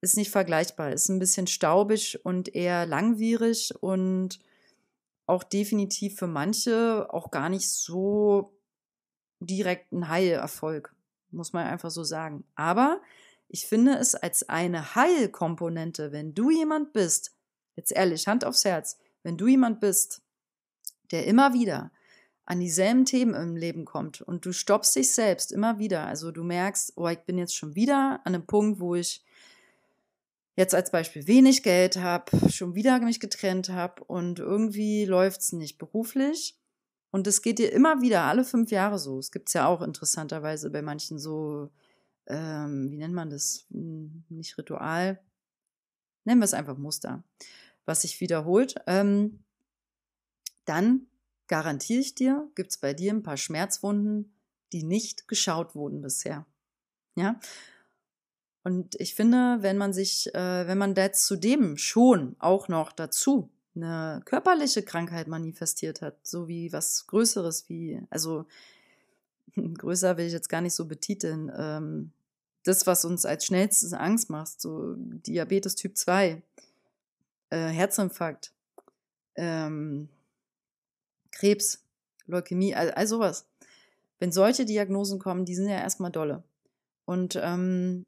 ist 0.04 0.18
nicht 0.18 0.32
vergleichbar, 0.32 0.92
ist 0.92 1.08
ein 1.08 1.20
bisschen 1.20 1.48
staubig 1.48 2.20
und 2.26 2.54
eher 2.54 2.86
langwierig 2.86 3.74
und 3.80 4.40
auch 5.26 5.44
definitiv 5.44 6.18
für 6.18 6.28
manche 6.28 7.08
auch 7.10 7.32
gar 7.32 7.48
nicht 7.48 7.70
so 7.70 8.54
direkt 9.40 9.94
ein 9.94 10.10
Heilerfolg, 10.10 10.94
muss 11.32 11.54
man 11.54 11.66
einfach 11.68 11.90
so 11.90 12.04
sagen. 12.04 12.44
Aber 12.56 13.02
ich 13.48 13.66
finde 13.66 13.94
es 13.94 14.14
als 14.14 14.50
eine 14.50 14.94
Heilkomponente, 14.96 16.12
wenn 16.12 16.34
du 16.34 16.52
jemand 16.52 16.92
bist, 16.92 17.34
jetzt 17.78 17.94
ehrlich, 17.94 18.28
Hand 18.28 18.44
aufs 18.44 18.66
Herz, 18.66 18.98
wenn 19.24 19.38
du 19.38 19.48
jemand 19.48 19.80
bist, 19.80 20.22
der 21.12 21.26
immer 21.28 21.54
wieder 21.54 21.92
an 22.46 22.60
dieselben 22.60 23.06
Themen 23.06 23.36
im 23.36 23.56
Leben 23.56 23.86
kommt 23.86 24.22
und 24.22 24.46
du 24.46 24.52
stoppst 24.52 24.98
dich 24.98 25.14
selbst 25.14 25.54
immer 25.54 25.80
wieder, 25.80 26.06
also 26.08 26.32
du 26.32 26.44
merkst, 26.44 26.92
oh, 26.98 27.08
ich 27.08 27.20
bin 27.20 27.38
jetzt 27.38 27.56
schon 27.56 27.76
wieder 27.76 28.20
an 28.26 28.36
einem 28.36 28.46
Punkt, 28.46 28.82
wo 28.82 28.96
ich 28.96 29.24
jetzt 30.56 30.76
als 30.76 30.92
Beispiel 30.92 31.28
wenig 31.28 31.64
Geld 31.64 31.98
habe, 31.98 32.50
schon 32.52 32.76
wieder 32.76 33.00
mich 33.00 33.20
getrennt 33.20 33.70
habe 33.70 34.04
und 34.04 34.40
irgendwie 34.40 35.06
läuft 35.06 35.42
es 35.42 35.54
nicht 35.54 35.78
beruflich. 35.78 36.60
Und 37.12 37.28
es 37.28 37.42
geht 37.42 37.60
dir 37.60 37.72
immer 37.72 38.02
wieder 38.02 38.24
alle 38.24 38.44
fünf 38.44 38.72
Jahre 38.72 38.98
so. 38.98 39.20
Es 39.20 39.32
gibt 39.32 39.50
es 39.50 39.54
ja 39.54 39.68
auch 39.68 39.82
interessanterweise 39.82 40.72
bei 40.72 40.82
manchen 40.82 41.20
so, 41.20 41.70
ähm, 42.28 42.90
wie 42.92 42.98
nennt 42.98 43.14
man 43.14 43.30
das? 43.30 43.66
Hm, 43.72 44.24
nicht 44.30 44.58
Ritual. 44.58 45.22
Nennen 46.26 46.42
wir 46.42 46.46
es 46.46 46.54
einfach 46.54 46.78
Muster, 46.78 47.24
was 47.86 48.02
sich 48.02 48.20
wiederholt. 48.20 48.76
Ähm, 48.88 49.44
dann 50.66 51.08
garantiere 51.48 52.00
ich 52.00 52.16
dir, 52.16 52.50
gibt 52.56 52.72
es 52.72 52.78
bei 52.78 52.94
dir 52.94 53.14
ein 53.14 53.24
paar 53.24 53.38
Schmerzwunden, 53.38 54.34
die 54.72 54.84
nicht 54.84 55.28
geschaut 55.28 55.76
wurden 55.76 56.02
bisher. 56.02 56.46
Ja, 57.16 57.40
und 58.64 58.96
ich 59.00 59.14
finde, 59.16 59.58
wenn 59.60 59.78
man 59.78 59.92
sich, 59.92 60.34
äh, 60.34 60.68
wenn 60.68 60.78
man 60.78 60.96
jetzt 60.96 61.26
zudem 61.26 61.78
schon 61.78 62.36
auch 62.40 62.70
noch 62.70 62.94
dazu 62.94 63.50
eine 63.76 64.22
körperliche 64.26 64.84
Krankheit 64.84 65.28
manifestiert 65.28 66.02
hat, 66.02 66.16
so 66.26 66.48
wie 66.48 66.72
was 66.72 67.08
Größeres, 67.08 67.68
wie, 67.68 68.02
also 68.10 68.46
größer 69.56 70.18
will 70.18 70.28
ich 70.28 70.34
jetzt 70.34 70.50
gar 70.50 70.62
nicht 70.62 70.76
so 70.76 70.86
betiteln, 70.86 71.52
ähm, 71.56 72.12
das, 72.64 72.88
was 72.88 73.04
uns 73.04 73.26
als 73.26 73.46
schnellstes 73.46 73.92
Angst 73.92 74.30
macht, 74.30 74.62
so 74.62 74.96
Diabetes 74.98 75.76
Typ 75.76 75.98
2, 75.98 76.42
äh, 77.50 77.58
Herzinfarkt, 77.58 78.54
ähm, 79.36 80.08
Krebs, 81.32 81.84
Leukämie, 82.28 82.76
all, 82.76 82.92
all 82.92 83.08
sowas. 83.08 83.46
Wenn 84.20 84.32
solche 84.32 84.64
Diagnosen 84.64 85.20
kommen, 85.20 85.44
die 85.44 85.56
sind 85.56 85.68
ja 85.68 85.78
erstmal 85.78 86.12
dolle. 86.12 86.44
Und 87.04 87.38
ähm, 87.42 88.06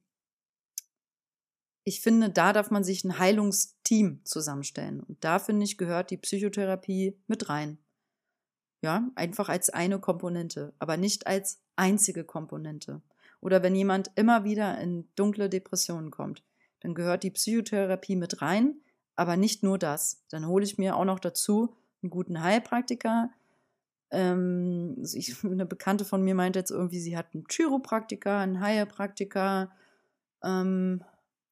ich 1.85 2.01
finde, 2.01 2.31
da 2.31 2.51
darf 2.51 2.71
man 2.71 2.83
sich 2.83 3.03
ein 3.03 3.19
Heilungsteam 3.19 4.19
zusammenstellen. 4.25 5.01
Und 5.01 5.23
da 5.23 5.37
finde 5.37 5.63
ich, 5.63 5.77
gehört 5.77 6.09
die 6.09 6.17
Psychotherapie 6.17 7.15
mit 7.27 7.47
rein. 7.47 7.77
Ja, 8.81 9.07
einfach 9.15 9.49
als 9.49 9.69
eine 9.69 9.99
Komponente, 9.99 10.73
aber 10.79 10.97
nicht 10.97 11.27
als 11.27 11.61
einzige 11.75 12.23
Komponente. 12.23 13.01
Oder 13.39 13.61
wenn 13.61 13.75
jemand 13.75 14.11
immer 14.15 14.43
wieder 14.43 14.79
in 14.79 15.07
dunkle 15.15 15.47
Depressionen 15.47 16.09
kommt, 16.09 16.43
dann 16.79 16.95
gehört 16.95 17.21
die 17.21 17.31
Psychotherapie 17.31 18.15
mit 18.15 18.41
rein, 18.41 18.75
aber 19.15 19.37
nicht 19.37 19.61
nur 19.61 19.77
das. 19.77 20.23
Dann 20.29 20.47
hole 20.47 20.65
ich 20.65 20.79
mir 20.79 20.95
auch 20.95 21.05
noch 21.05 21.19
dazu 21.19 21.75
einen 22.01 22.09
guten 22.09 22.41
Heilpraktiker. 22.41 23.29
Ähm, 24.09 25.03
ich, 25.13 25.35
eine 25.43 25.67
Bekannte 25.67 26.03
von 26.03 26.23
mir 26.23 26.33
meinte 26.33 26.57
jetzt 26.57 26.71
irgendwie, 26.71 26.99
sie 26.99 27.15
hat 27.15 27.27
einen 27.35 27.45
Chiropraktiker, 27.47 28.39
einen 28.39 28.59
Heilpraktiker, 28.59 29.69
ähm, 30.43 31.03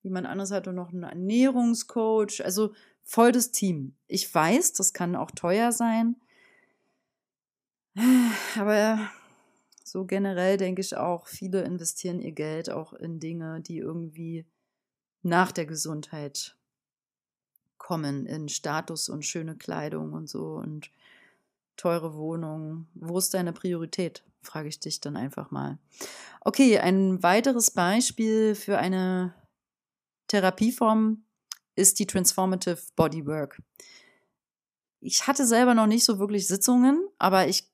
Jemand 0.04 0.28
anderes 0.28 0.52
hatte 0.52 0.74
noch 0.74 0.92
einen 0.92 1.04
Ernährungscoach. 1.04 2.44
Also 2.44 2.74
voll 3.04 3.32
das 3.32 3.52
Team. 3.52 3.96
Ich 4.08 4.34
weiß, 4.34 4.74
das 4.74 4.94
kann 4.94 5.16
auch 5.16 5.32
teuer 5.32 5.72
sein. 5.72 6.18
Aber 8.60 9.00
so 9.84 10.06
generell 10.06 10.58
denke 10.58 10.82
ich 10.82 10.98
auch, 10.98 11.28
viele 11.28 11.62
investieren 11.64 12.20
ihr 12.20 12.34
Geld 12.34 12.70
auch 12.70 12.94
in 12.94 13.20
Dinge, 13.20 13.62
die 13.62 13.78
irgendwie 13.78 14.46
nach 15.22 15.52
der 15.52 15.66
Gesundheit 15.66 16.58
kommen, 17.78 18.26
in 18.26 18.50
Status 18.50 19.08
und 19.08 19.26
schöne 19.26 19.56
Kleidung 19.56 20.14
und 20.14 20.30
so 20.30 20.56
und 20.56 20.92
teure 21.78 22.16
Wohnungen. 22.16 22.88
Wo 22.94 23.18
ist 23.18 23.34
deine 23.34 23.54
Priorität? 23.54 24.24
Frage 24.42 24.68
ich 24.68 24.80
dich 24.80 25.00
dann 25.00 25.16
einfach 25.16 25.52
mal. 25.52 25.78
Okay, 26.42 26.80
ein 26.80 27.24
weiteres 27.24 27.72
Beispiel 27.72 28.56
für 28.56 28.78
eine 28.78 29.34
Therapieform 30.34 31.24
ist 31.76 32.00
die 32.00 32.08
Transformative 32.08 32.80
Bodywork. 32.96 33.62
Ich 35.00 35.28
hatte 35.28 35.46
selber 35.46 35.76
noch 35.76 35.86
nicht 35.86 36.06
so 36.06 36.18
wirklich 36.18 36.48
Sitzungen, 36.48 37.08
aber 37.20 37.48
ich 37.48 37.70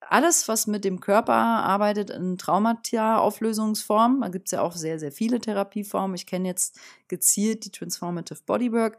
alles, 0.00 0.48
was 0.48 0.66
mit 0.66 0.84
dem 0.84 0.98
Körper 0.98 1.32
arbeitet 1.32 2.10
in 2.10 2.36
Traumata-Auflösungsform, 2.36 4.22
da 4.22 4.28
gibt 4.28 4.48
es 4.48 4.52
ja 4.52 4.62
auch 4.62 4.74
sehr, 4.74 4.98
sehr 4.98 5.12
viele 5.12 5.38
Therapieformen. 5.38 6.16
Ich 6.16 6.26
kenne 6.26 6.48
jetzt 6.48 6.80
gezielt 7.06 7.64
die 7.64 7.70
Transformative 7.70 8.40
Bodywork, 8.44 8.98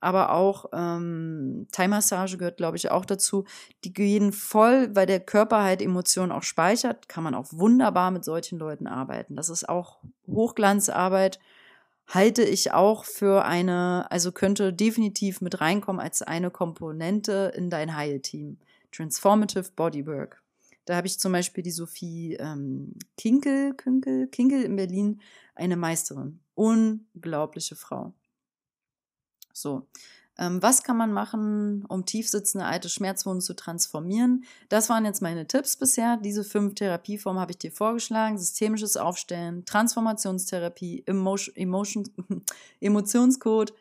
aber 0.00 0.32
auch 0.32 0.66
ähm, 0.74 1.68
Thai-Massage 1.72 2.36
gehört, 2.36 2.58
glaube 2.58 2.76
ich, 2.76 2.90
auch 2.90 3.06
dazu. 3.06 3.46
Die 3.84 3.94
gehen 3.94 4.30
voll, 4.30 4.94
weil 4.94 5.06
der 5.06 5.20
Körper 5.20 5.62
halt 5.62 5.80
Emotionen 5.80 6.32
auch 6.32 6.42
speichert, 6.42 7.08
kann 7.08 7.24
man 7.24 7.34
auch 7.34 7.46
wunderbar 7.52 8.10
mit 8.10 8.26
solchen 8.26 8.58
Leuten 8.58 8.86
arbeiten. 8.86 9.36
Das 9.36 9.48
ist 9.48 9.66
auch 9.66 10.00
Hochglanzarbeit 10.26 11.40
halte 12.12 12.42
ich 12.42 12.72
auch 12.72 13.04
für 13.04 13.44
eine, 13.44 14.06
also 14.10 14.32
könnte 14.32 14.72
definitiv 14.72 15.40
mit 15.40 15.60
reinkommen 15.60 16.00
als 16.00 16.20
eine 16.20 16.50
Komponente 16.50 17.52
in 17.56 17.70
dein 17.70 17.96
Heilteam. 17.96 18.58
Transformative 18.92 19.70
Bodywork. 19.74 20.42
Da 20.84 20.96
habe 20.96 21.06
ich 21.06 21.18
zum 21.18 21.32
Beispiel 21.32 21.64
die 21.64 21.70
Sophie 21.70 22.34
ähm, 22.34 22.94
Kinkel, 23.16 23.74
Kinkel, 23.74 24.26
Kinkel 24.28 24.62
in 24.62 24.76
Berlin, 24.76 25.22
eine 25.54 25.76
Meisterin. 25.76 26.40
Unglaubliche 26.54 27.76
Frau. 27.76 28.12
So, 29.54 29.86
was 30.38 30.82
kann 30.82 30.96
man 30.96 31.12
machen, 31.12 31.84
um 31.88 32.06
tiefsitzende 32.06 32.64
alte 32.64 32.88
Schmerzwunden 32.88 33.42
zu 33.42 33.54
transformieren? 33.54 34.44
Das 34.68 34.88
waren 34.88 35.04
jetzt 35.04 35.20
meine 35.20 35.46
Tipps 35.46 35.76
bisher. 35.76 36.16
Diese 36.16 36.42
fünf 36.42 36.74
Therapieformen 36.74 37.40
habe 37.40 37.52
ich 37.52 37.58
dir 37.58 37.70
vorgeschlagen. 37.70 38.38
Systemisches 38.38 38.96
Aufstellen, 38.96 39.64
Transformationstherapie, 39.66 41.02
Emotion, 41.06 41.54
Emotion, 41.54 42.08
Emotionscode, 42.80 43.74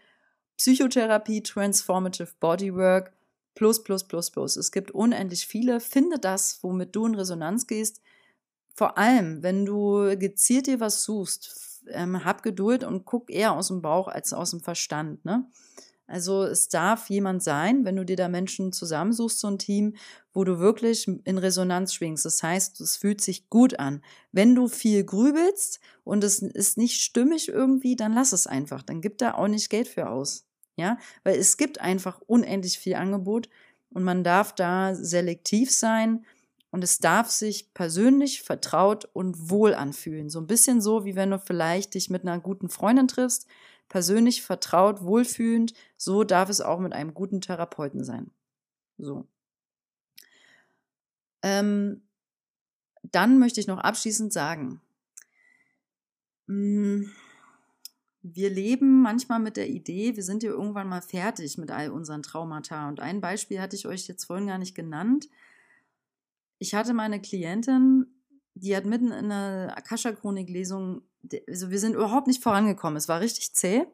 Psychotherapie, 0.57 1.41
Transformative 1.41 2.29
Bodywork, 2.39 3.13
plus, 3.55 3.81
plus, 3.83 4.03
plus, 4.03 4.29
plus. 4.29 4.57
Es 4.57 4.71
gibt 4.71 4.91
unendlich 4.91 5.47
viele. 5.47 5.79
Finde 5.79 6.19
das, 6.19 6.59
womit 6.61 6.95
du 6.95 7.05
in 7.05 7.15
Resonanz 7.15 7.65
gehst. 7.65 8.01
Vor 8.75 8.97
allem, 8.97 9.41
wenn 9.41 9.65
du 9.65 10.17
gezielt 10.17 10.67
dir 10.67 10.79
was 10.79 11.03
suchst, 11.03 11.83
ähm, 11.89 12.23
hab 12.25 12.43
Geduld 12.43 12.83
und 12.83 13.05
guck 13.05 13.29
eher 13.29 13.53
aus 13.53 13.69
dem 13.69 13.81
Bauch 13.81 14.07
als 14.07 14.33
aus 14.33 14.51
dem 14.51 14.59
Verstand. 14.59 15.23
Ne? 15.25 15.45
Also 16.11 16.43
es 16.43 16.67
darf 16.67 17.09
jemand 17.09 17.41
sein, 17.41 17.85
wenn 17.85 17.95
du 17.95 18.03
dir 18.03 18.17
da 18.17 18.27
Menschen 18.27 18.73
zusammensuchst, 18.73 19.39
so 19.39 19.47
ein 19.47 19.57
Team, 19.57 19.95
wo 20.33 20.43
du 20.43 20.59
wirklich 20.59 21.07
in 21.07 21.37
Resonanz 21.37 21.93
schwingst. 21.93 22.25
Das 22.25 22.43
heißt, 22.43 22.81
es 22.81 22.97
fühlt 22.97 23.21
sich 23.21 23.49
gut 23.49 23.79
an. 23.79 24.03
Wenn 24.33 24.53
du 24.53 24.67
viel 24.67 25.05
grübelst 25.05 25.79
und 26.03 26.23
es 26.23 26.39
ist 26.39 26.77
nicht 26.77 27.01
stimmig 27.01 27.47
irgendwie, 27.47 27.95
dann 27.95 28.13
lass 28.13 28.33
es 28.33 28.45
einfach. 28.45 28.83
Dann 28.83 28.99
gib 28.99 29.19
da 29.19 29.35
auch 29.35 29.47
nicht 29.47 29.69
Geld 29.69 29.87
für 29.87 30.09
aus. 30.09 30.45
Ja, 30.75 30.97
weil 31.23 31.37
es 31.37 31.55
gibt 31.57 31.79
einfach 31.79 32.21
unendlich 32.27 32.77
viel 32.77 32.95
Angebot 32.95 33.49
und 33.89 34.03
man 34.03 34.23
darf 34.23 34.53
da 34.53 34.95
selektiv 34.95 35.71
sein 35.71 36.25
und 36.71 36.83
es 36.83 36.99
darf 36.99 37.29
sich 37.29 37.73
persönlich 37.73 38.41
vertraut 38.41 39.07
und 39.13 39.49
wohl 39.49 39.73
anfühlen. 39.73 40.29
So 40.29 40.39
ein 40.39 40.47
bisschen 40.47 40.81
so, 40.81 41.05
wie 41.05 41.15
wenn 41.15 41.31
du 41.31 41.39
vielleicht 41.39 41.93
dich 41.93 42.09
mit 42.09 42.23
einer 42.23 42.39
guten 42.39 42.69
Freundin 42.69 43.07
triffst 43.07 43.47
persönlich 43.91 44.41
vertraut, 44.41 45.03
wohlfühlend, 45.03 45.73
so 45.97 46.23
darf 46.23 46.47
es 46.47 46.61
auch 46.61 46.79
mit 46.79 46.93
einem 46.93 47.13
guten 47.13 47.41
Therapeuten 47.41 48.05
sein. 48.05 48.31
So. 48.97 49.27
Ähm, 51.41 52.01
dann 53.03 53.37
möchte 53.37 53.59
ich 53.59 53.67
noch 53.67 53.79
abschließend 53.79 54.31
sagen, 54.31 54.79
mm, 56.47 57.01
wir 58.21 58.49
leben 58.49 59.01
manchmal 59.01 59.41
mit 59.41 59.57
der 59.57 59.69
Idee, 59.69 60.15
wir 60.15 60.23
sind 60.23 60.41
ja 60.41 60.51
irgendwann 60.51 60.87
mal 60.87 61.01
fertig 61.01 61.57
mit 61.57 61.69
all 61.69 61.89
unseren 61.89 62.23
Traumata. 62.23 62.87
Und 62.87 63.01
ein 63.01 63.19
Beispiel 63.19 63.59
hatte 63.59 63.75
ich 63.75 63.87
euch 63.87 64.07
jetzt 64.07 64.23
vorhin 64.23 64.47
gar 64.47 64.57
nicht 64.57 64.73
genannt. 64.73 65.27
Ich 66.59 66.75
hatte 66.75 66.93
meine 66.93 67.19
Klientin, 67.19 68.05
die 68.53 68.73
hat 68.73 68.85
mitten 68.85 69.07
in 69.07 69.31
einer 69.31 69.73
Akasha-Chronik-Lesung, 69.75 71.01
also 71.47 71.69
wir 71.69 71.79
sind 71.79 71.95
überhaupt 71.95 72.27
nicht 72.27 72.43
vorangekommen. 72.43 72.97
Es 72.97 73.07
war 73.07 73.19
richtig 73.19 73.53
zäh. 73.53 73.85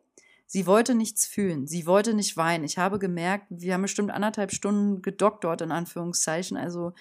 Sie 0.46 0.66
wollte 0.66 0.96
nichts 0.96 1.26
fühlen. 1.26 1.68
Sie 1.68 1.86
wollte 1.86 2.14
nicht 2.14 2.38
weinen. 2.38 2.64
Ich 2.64 2.78
habe 2.78 3.00
gemerkt, 3.00 3.48
wir 3.50 3.74
haben 3.74 3.82
bestimmt 3.82 4.12
anderthalb 4.12 4.52
Stunden 4.52 5.02
gedoktort, 5.02 5.62
in 5.62 5.72
Anführungszeichen. 5.72 6.56
Also 6.58 6.94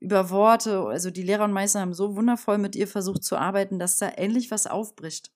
über 0.00 0.30
Worte. 0.30 0.80
Also 0.86 1.10
die 1.10 1.22
Lehrer 1.22 1.44
und 1.44 1.52
Meister 1.52 1.80
haben 1.80 1.94
so 1.94 2.16
wundervoll 2.16 2.58
mit 2.58 2.74
ihr 2.74 2.88
versucht 2.88 3.22
zu 3.22 3.36
arbeiten, 3.36 3.78
dass 3.78 3.98
da 3.98 4.08
endlich 4.08 4.50
was 4.50 4.66
aufbricht. 4.66 5.30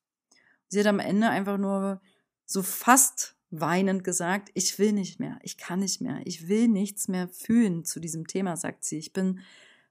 Sie 0.69 0.81
hat 0.81 0.87
am 0.87 0.99
Ende 0.99 1.29
einfach 1.29 1.57
nur 1.57 2.01
so 2.45 2.63
fast 2.63 3.37
weinend 3.51 4.03
gesagt, 4.03 4.51
ich 4.55 4.79
will 4.79 4.93
nicht 4.93 5.21
mehr, 5.21 5.39
ich 5.43 5.57
kann 5.57 5.79
nicht 5.79 6.01
mehr, 6.01 6.21
ich 6.25 6.49
will 6.49 6.67
nichts 6.67 7.07
mehr 7.07 7.29
fühlen 7.29 7.85
zu 7.85 8.01
diesem 8.01 8.27
Thema, 8.27 8.57
sagt 8.57 8.85
sie. 8.85 8.99
Ich 8.99 9.13
bin 9.13 9.41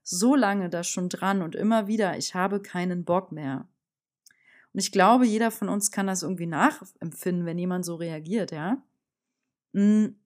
so 0.02 0.34
lange 0.34 0.68
da 0.68 0.84
schon 0.84 1.08
dran 1.08 1.42
und 1.42 1.54
immer 1.54 1.86
wieder, 1.86 2.16
ich 2.18 2.34
habe 2.34 2.60
keinen 2.60 3.04
Bock 3.04 3.32
mehr. 3.32 3.66
Und 4.76 4.80
ich 4.80 4.92
glaube, 4.92 5.24
jeder 5.24 5.50
von 5.50 5.70
uns 5.70 5.90
kann 5.90 6.06
das 6.06 6.22
irgendwie 6.22 6.44
nachempfinden, 6.44 7.46
wenn 7.46 7.56
jemand 7.56 7.86
so 7.86 7.94
reagiert, 7.94 8.52
ja. 8.52 8.76
Hm, 9.72 10.20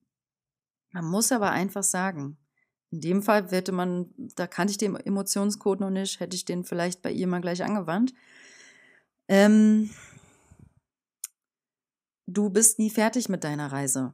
man 0.91 1.05
muss 1.05 1.31
aber 1.31 1.51
einfach 1.51 1.83
sagen, 1.83 2.37
in 2.89 2.99
dem 2.99 3.23
Fall 3.23 3.49
hätte 3.49 3.71
man, 3.71 4.13
da 4.17 4.47
kannte 4.47 4.71
ich 4.71 4.77
den 4.77 4.97
Emotionscode 4.97 5.79
noch 5.79 5.89
nicht, 5.89 6.19
hätte 6.19 6.35
ich 6.35 6.43
den 6.43 6.65
vielleicht 6.65 7.01
bei 7.01 7.13
ihr 7.13 7.27
mal 7.27 7.39
gleich 7.39 7.63
angewandt. 7.63 8.13
Ähm, 9.29 9.89
du 12.27 12.49
bist 12.49 12.77
nie 12.77 12.89
fertig 12.89 13.29
mit 13.29 13.45
deiner 13.45 13.71
Reise. 13.71 14.13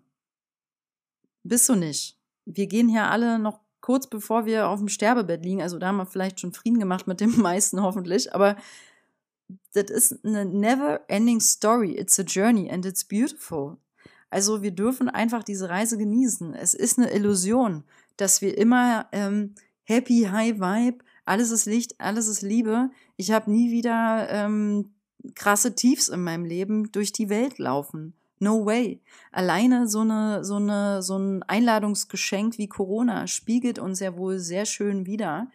Bist 1.41 1.67
du 1.67 1.73
nicht. 1.73 2.15
Wir 2.45 2.67
gehen 2.67 2.89
hier 2.89 3.09
alle 3.09 3.39
noch 3.39 3.59
kurz 3.81 4.05
bevor 4.05 4.45
wir 4.45 4.69
auf 4.69 4.77
dem 4.77 4.87
Sterbebett 4.87 5.43
liegen, 5.43 5.63
also 5.63 5.79
da 5.79 5.87
haben 5.87 5.97
wir 5.97 6.05
vielleicht 6.05 6.39
schon 6.41 6.53
Frieden 6.53 6.77
gemacht 6.77 7.07
mit 7.07 7.21
dem 7.21 7.35
meisten 7.41 7.81
hoffentlich, 7.81 8.35
aber 8.35 8.55
das 9.73 9.89
ist 9.89 10.25
eine 10.25 10.45
never 10.45 11.01
ending 11.07 11.39
story. 11.39 11.91
It's 11.91 12.19
a 12.19 12.23
journey 12.23 12.69
and 12.69 12.85
it's 12.85 13.03
beautiful. 13.03 13.77
Also 14.29 14.61
wir 14.61 14.71
dürfen 14.71 15.09
einfach 15.09 15.43
diese 15.43 15.69
Reise 15.69 15.97
genießen. 15.97 16.53
Es 16.53 16.73
ist 16.73 16.97
eine 16.97 17.11
Illusion, 17.11 17.83
dass 18.17 18.41
wir 18.41 18.57
immer 18.57 19.07
ähm, 19.11 19.55
happy, 19.83 20.27
high 20.29 20.59
vibe, 20.59 21.03
alles 21.25 21.51
ist 21.51 21.65
Licht, 21.65 21.99
alles 21.99 22.27
ist 22.27 22.41
Liebe. 22.41 22.89
Ich 23.15 23.31
habe 23.31 23.51
nie 23.51 23.71
wieder 23.71 24.27
ähm, 24.29 24.91
krasse 25.35 25.75
Tiefs 25.75 26.09
in 26.09 26.23
meinem 26.23 26.45
Leben 26.45 26.91
durch 26.91 27.11
die 27.11 27.29
Welt 27.29 27.57
laufen. 27.57 28.13
No 28.39 28.65
way. 28.65 29.01
Alleine 29.31 29.87
so 29.87 30.01
eine, 30.01 30.43
so 30.43 30.55
eine, 30.55 31.01
so 31.01 31.17
ein 31.17 31.43
Einladungsgeschenk 31.43 32.57
wie 32.57 32.67
Corona 32.67 33.27
spiegelt 33.27 33.79
uns 33.79 33.99
ja 33.99 34.15
wohl 34.15 34.39
sehr 34.39 34.65
schön 34.65 35.05
wider, 35.05 35.47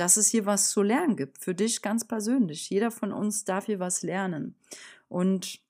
dass 0.00 0.16
es 0.16 0.28
hier 0.28 0.46
was 0.46 0.70
zu 0.70 0.82
lernen 0.82 1.14
gibt. 1.14 1.44
Für 1.44 1.54
dich 1.54 1.82
ganz 1.82 2.06
persönlich. 2.06 2.70
Jeder 2.70 2.90
von 2.90 3.12
uns 3.12 3.44
darf 3.44 3.66
hier 3.66 3.80
was 3.80 4.02
lernen. 4.02 4.54
Und 5.10 5.60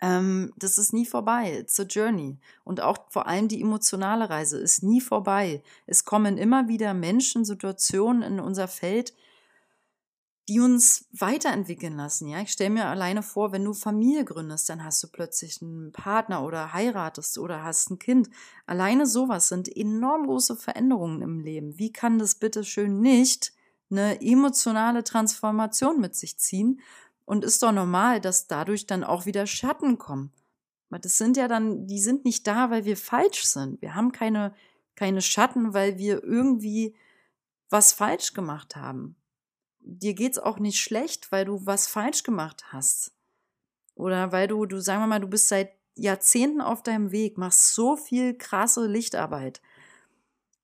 ähm, 0.00 0.52
das 0.56 0.76
ist 0.76 0.92
nie 0.92 1.06
vorbei. 1.06 1.60
It's 1.60 1.78
a 1.78 1.84
journey. 1.84 2.40
Und 2.64 2.80
auch 2.80 3.08
vor 3.10 3.28
allem 3.28 3.46
die 3.46 3.60
emotionale 3.60 4.28
Reise 4.28 4.58
ist 4.58 4.82
nie 4.82 5.00
vorbei. 5.00 5.62
Es 5.86 6.04
kommen 6.04 6.36
immer 6.36 6.66
wieder 6.66 6.94
Menschen, 6.94 7.44
Situationen 7.44 8.22
in 8.22 8.40
unser 8.40 8.66
Feld, 8.66 9.14
die 10.48 10.58
uns 10.58 11.06
weiterentwickeln 11.12 11.96
lassen. 11.96 12.26
Ja, 12.26 12.40
ich 12.40 12.50
stelle 12.50 12.70
mir 12.70 12.86
alleine 12.86 13.22
vor, 13.22 13.52
wenn 13.52 13.64
du 13.64 13.74
Familie 13.74 14.24
gründest, 14.24 14.68
dann 14.68 14.82
hast 14.84 15.02
du 15.02 15.08
plötzlich 15.08 15.62
einen 15.62 15.92
Partner 15.92 16.44
oder 16.44 16.72
heiratest 16.72 17.38
oder 17.38 17.62
hast 17.62 17.90
ein 17.90 17.98
Kind. 17.98 18.28
Alleine 18.66 19.06
sowas 19.06 19.48
sind 19.48 19.74
enorm 19.74 20.26
große 20.26 20.56
Veränderungen 20.56 21.22
im 21.22 21.40
Leben. 21.40 21.78
Wie 21.78 21.92
kann 21.92 22.18
das 22.18 22.34
bitte 22.34 22.64
schön 22.64 23.00
nicht 23.00 23.52
eine 23.90 24.20
emotionale 24.20 25.04
Transformation 25.04 26.00
mit 26.00 26.16
sich 26.16 26.38
ziehen? 26.38 26.80
Und 27.24 27.44
ist 27.44 27.62
doch 27.62 27.72
normal, 27.72 28.20
dass 28.20 28.48
dadurch 28.48 28.86
dann 28.86 29.04
auch 29.04 29.26
wieder 29.26 29.46
Schatten 29.46 29.96
kommen. 29.96 30.32
Das 30.90 31.16
sind 31.16 31.36
ja 31.36 31.46
dann, 31.48 31.86
die 31.86 32.00
sind 32.00 32.24
nicht 32.24 32.46
da, 32.46 32.68
weil 32.68 32.84
wir 32.84 32.96
falsch 32.96 33.44
sind. 33.44 33.80
Wir 33.80 33.94
haben 33.94 34.12
keine, 34.12 34.52
keine 34.96 35.22
Schatten, 35.22 35.72
weil 35.72 35.98
wir 35.98 36.22
irgendwie 36.22 36.94
was 37.70 37.92
falsch 37.92 38.34
gemacht 38.34 38.76
haben 38.76 39.16
dir 39.82 40.14
geht's 40.14 40.38
auch 40.38 40.58
nicht 40.58 40.80
schlecht, 40.80 41.32
weil 41.32 41.44
du 41.44 41.66
was 41.66 41.86
falsch 41.86 42.22
gemacht 42.22 42.72
hast. 42.72 43.12
Oder 43.94 44.32
weil 44.32 44.48
du, 44.48 44.66
du 44.66 44.80
sagen 44.80 45.02
wir 45.02 45.06
mal, 45.06 45.20
du 45.20 45.28
bist 45.28 45.48
seit 45.48 45.72
Jahrzehnten 45.94 46.60
auf 46.60 46.82
deinem 46.82 47.12
Weg, 47.12 47.36
machst 47.36 47.74
so 47.74 47.96
viel 47.96 48.34
krasse 48.34 48.86
Lichtarbeit 48.86 49.60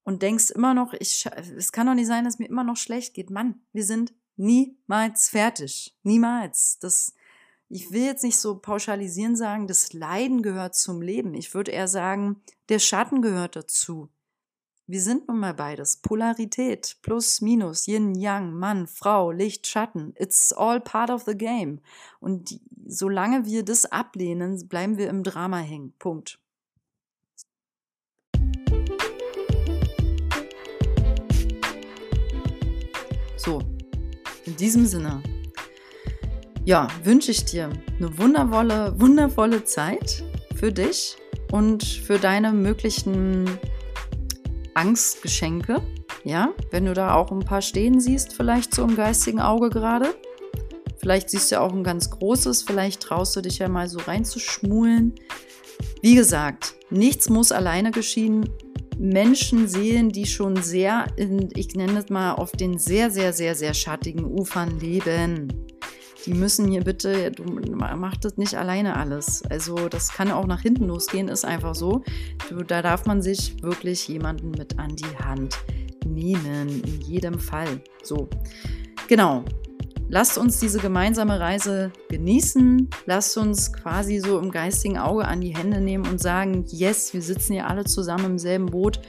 und 0.05 0.23
denkst 0.23 0.51
immer 0.51 0.73
noch, 0.73 0.95
ich, 0.95 1.29
es 1.57 1.71
kann 1.71 1.87
doch 1.87 1.95
nicht 1.95 2.07
sein, 2.07 2.25
dass 2.25 2.39
mir 2.39 2.49
immer 2.49 2.65
noch 2.65 2.79
schlecht 2.79 3.13
geht. 3.13 3.29
Mann, 3.29 3.61
wir 3.75 3.85
sind 3.85 4.15
niemals 4.37 5.29
fertig. 5.29 5.95
Niemals. 6.03 6.79
Das, 6.79 7.13
ich 7.69 7.91
will 7.91 8.05
jetzt 8.05 8.25
nicht 8.25 8.39
so 8.39 8.59
pauschalisieren 8.59 9.37
sagen, 9.37 9.67
das 9.67 9.93
Leiden 9.93 10.43
gehört 10.43 10.75
zum 10.75 11.03
Leben. 11.03 11.35
Ich 11.35 11.53
würde 11.53 11.73
eher 11.73 11.89
sagen, 11.89 12.41
der 12.71 12.79
Schatten 12.79 13.21
gehört 13.21 13.57
dazu. 13.57 14.09
Wir 14.91 15.03
sind 15.03 15.29
nun 15.29 15.41
mal 15.41 15.53
beides. 15.53 15.99
Polarität, 15.99 16.97
plus, 17.03 17.43
minus, 17.43 17.87
Yin, 17.87 18.15
Yang, 18.15 18.55
Mann, 18.55 18.87
Frau, 18.87 19.31
Licht, 19.31 19.67
Schatten. 19.67 20.15
It's 20.17 20.51
all 20.51 20.81
part 20.81 21.11
of 21.11 21.25
the 21.27 21.37
game. 21.37 21.81
Und 22.21 22.59
solange 22.87 23.45
wir 23.45 23.67
das 23.67 23.85
ablehnen, 23.85 24.67
bleiben 24.67 24.97
wir 24.97 25.11
im 25.11 25.25
Drama 25.25 25.59
hängen. 25.59 25.93
Punkt. 25.99 26.39
So, 33.37 33.61
in 34.47 34.57
diesem 34.57 34.87
Sinne, 34.87 35.23
ja, 36.65 36.89
wünsche 37.05 37.31
ich 37.31 37.45
dir 37.45 37.71
eine 37.99 38.17
wundervolle, 38.17 38.99
wundervolle 38.99 39.65
Zeit 39.65 40.25
für 40.55 40.73
dich 40.73 41.19
und 41.53 41.85
für 41.85 42.19
deine 42.19 42.53
möglichen 42.53 43.45
Angstgeschenke. 44.79 45.83
Ja, 46.25 46.53
wenn 46.71 46.85
du 46.85 46.95
da 46.95 47.15
auch 47.15 47.33
ein 47.33 47.41
paar 47.41 47.63
stehen 47.63 48.01
siehst, 48.01 48.33
vielleicht 48.33 48.75
so 48.75 48.85
im 48.85 48.95
geistigen 48.95 49.41
Auge 49.41 49.71
gerade. 49.71 50.15
Vielleicht 50.99 51.31
siehst 51.31 51.51
du 51.51 51.61
auch 51.61 51.73
ein 51.73 51.85
ganz 51.85 52.11
großes, 52.11 52.63
vielleicht 52.63 53.01
traust 53.01 53.35
du 53.35 53.41
dich 53.41 53.59
ja 53.59 53.69
mal 53.69 53.89
so 53.89 53.99
reinzuschmulen. 53.99 55.15
Wie 56.01 56.15
gesagt, 56.15 56.75
nichts 56.91 57.29
muss 57.29 57.53
alleine 57.53 57.91
geschehen. 57.91 58.49
Menschen 58.99 59.69
sehen, 59.69 60.11
die 60.11 60.27
schon 60.27 60.57
sehr, 60.57 61.07
in, 61.17 61.51
ich 61.55 61.75
nenne 61.75 61.99
es 61.99 62.09
mal, 62.09 62.33
auf 62.35 62.53
den 62.53 62.79
sehr, 62.79 63.11
sehr, 63.11 63.33
sehr, 63.33 63.55
sehr 63.55 63.75
schattigen 63.75 64.25
Ufern 64.25 64.81
leben 64.81 65.68
die 66.27 66.35
müssen 66.35 66.71
hier 66.71 66.83
bitte, 66.83 67.31
du 67.31 67.45
machst 67.45 68.25
das 68.25 68.37
nicht 68.37 68.55
alleine 68.55 68.97
alles. 68.97 69.43
Also 69.49 69.89
das 69.89 70.13
kann 70.13 70.31
auch 70.31 70.47
nach 70.47 70.61
hinten 70.61 70.87
losgehen, 70.87 71.29
ist 71.29 71.45
einfach 71.45 71.75
so. 71.75 72.03
Da 72.67 72.83
darf 72.83 73.07
man 73.07 73.23
sich 73.23 73.63
wirklich 73.63 74.09
jemanden 74.09 74.51
mit 74.51 74.79
an 74.79 74.97
die 74.97 75.25
Hand 75.25 75.57
nehmen, 76.05 76.83
in 76.83 77.01
jedem 77.03 77.39
Fall. 77.39 77.81
So, 78.03 78.29
genau. 79.07 79.45
Lasst 80.11 80.39
uns 80.39 80.59
diese 80.59 80.79
gemeinsame 80.79 81.39
Reise 81.39 81.93
genießen. 82.09 82.89
Lasst 83.05 83.37
uns 83.37 83.73
quasi 83.75 84.21
so 84.21 84.39
im 84.39 84.51
geistigen 84.51 84.97
Auge 84.97 85.27
an 85.27 85.43
die 85.43 85.55
Hände 85.55 85.83
nehmen 85.83 86.07
und 86.07 86.19
sagen, 86.19 86.65
yes, 86.69 87.13
wir 87.13 87.21
sitzen 87.21 87.53
hier 87.53 87.69
alle 87.69 87.85
zusammen 87.85 88.25
im 88.25 88.39
selben 88.39 88.67
Boot. 88.67 89.01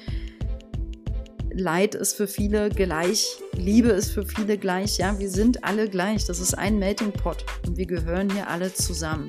Leid 1.54 1.96
ist 1.96 2.16
für 2.16 2.28
viele 2.28 2.70
gleich, 2.70 3.38
Liebe 3.54 3.90
ist 3.90 4.12
für 4.12 4.26
viele 4.26 4.58
gleich. 4.58 4.98
Ja, 4.98 5.18
wir 5.20 5.30
sind 5.30 5.64
alle 5.64 5.90
gleich. 5.90 6.26
Das 6.26 6.40
ist 6.40 6.54
ein 6.54 6.80
Melting 6.80 7.12
Pot 7.12 7.46
und 7.66 7.78
wir 7.78 7.86
gehören 7.86 8.30
hier 8.32 8.48
alle 8.48 8.74
zusammen. 8.74 9.28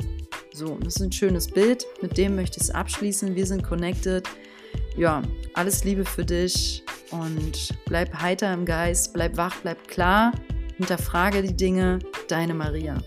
So, 0.52 0.78
das 0.82 0.96
ist 0.96 1.02
ein 1.02 1.12
schönes 1.12 1.48
Bild. 1.48 1.86
Mit 2.02 2.16
dem 2.18 2.36
möchte 2.36 2.58
ich 2.58 2.64
es 2.64 2.70
abschließen. 2.70 3.34
Wir 3.34 3.46
sind 3.46 3.62
connected. 3.62 4.28
Ja, 4.96 5.22
alles 5.54 5.84
Liebe 5.84 6.04
für 6.04 6.24
dich 6.24 6.84
und 7.10 7.70
bleib 7.86 8.14
heiter 8.20 8.52
im 8.52 8.64
Geist, 8.64 9.12
bleib 9.12 9.36
wach, 9.36 9.56
bleib 9.62 9.88
klar, 9.88 10.32
hinterfrage 10.76 11.42
die 11.42 11.56
Dinge. 11.56 11.98
Deine 12.28 12.54
Maria. 12.54 12.98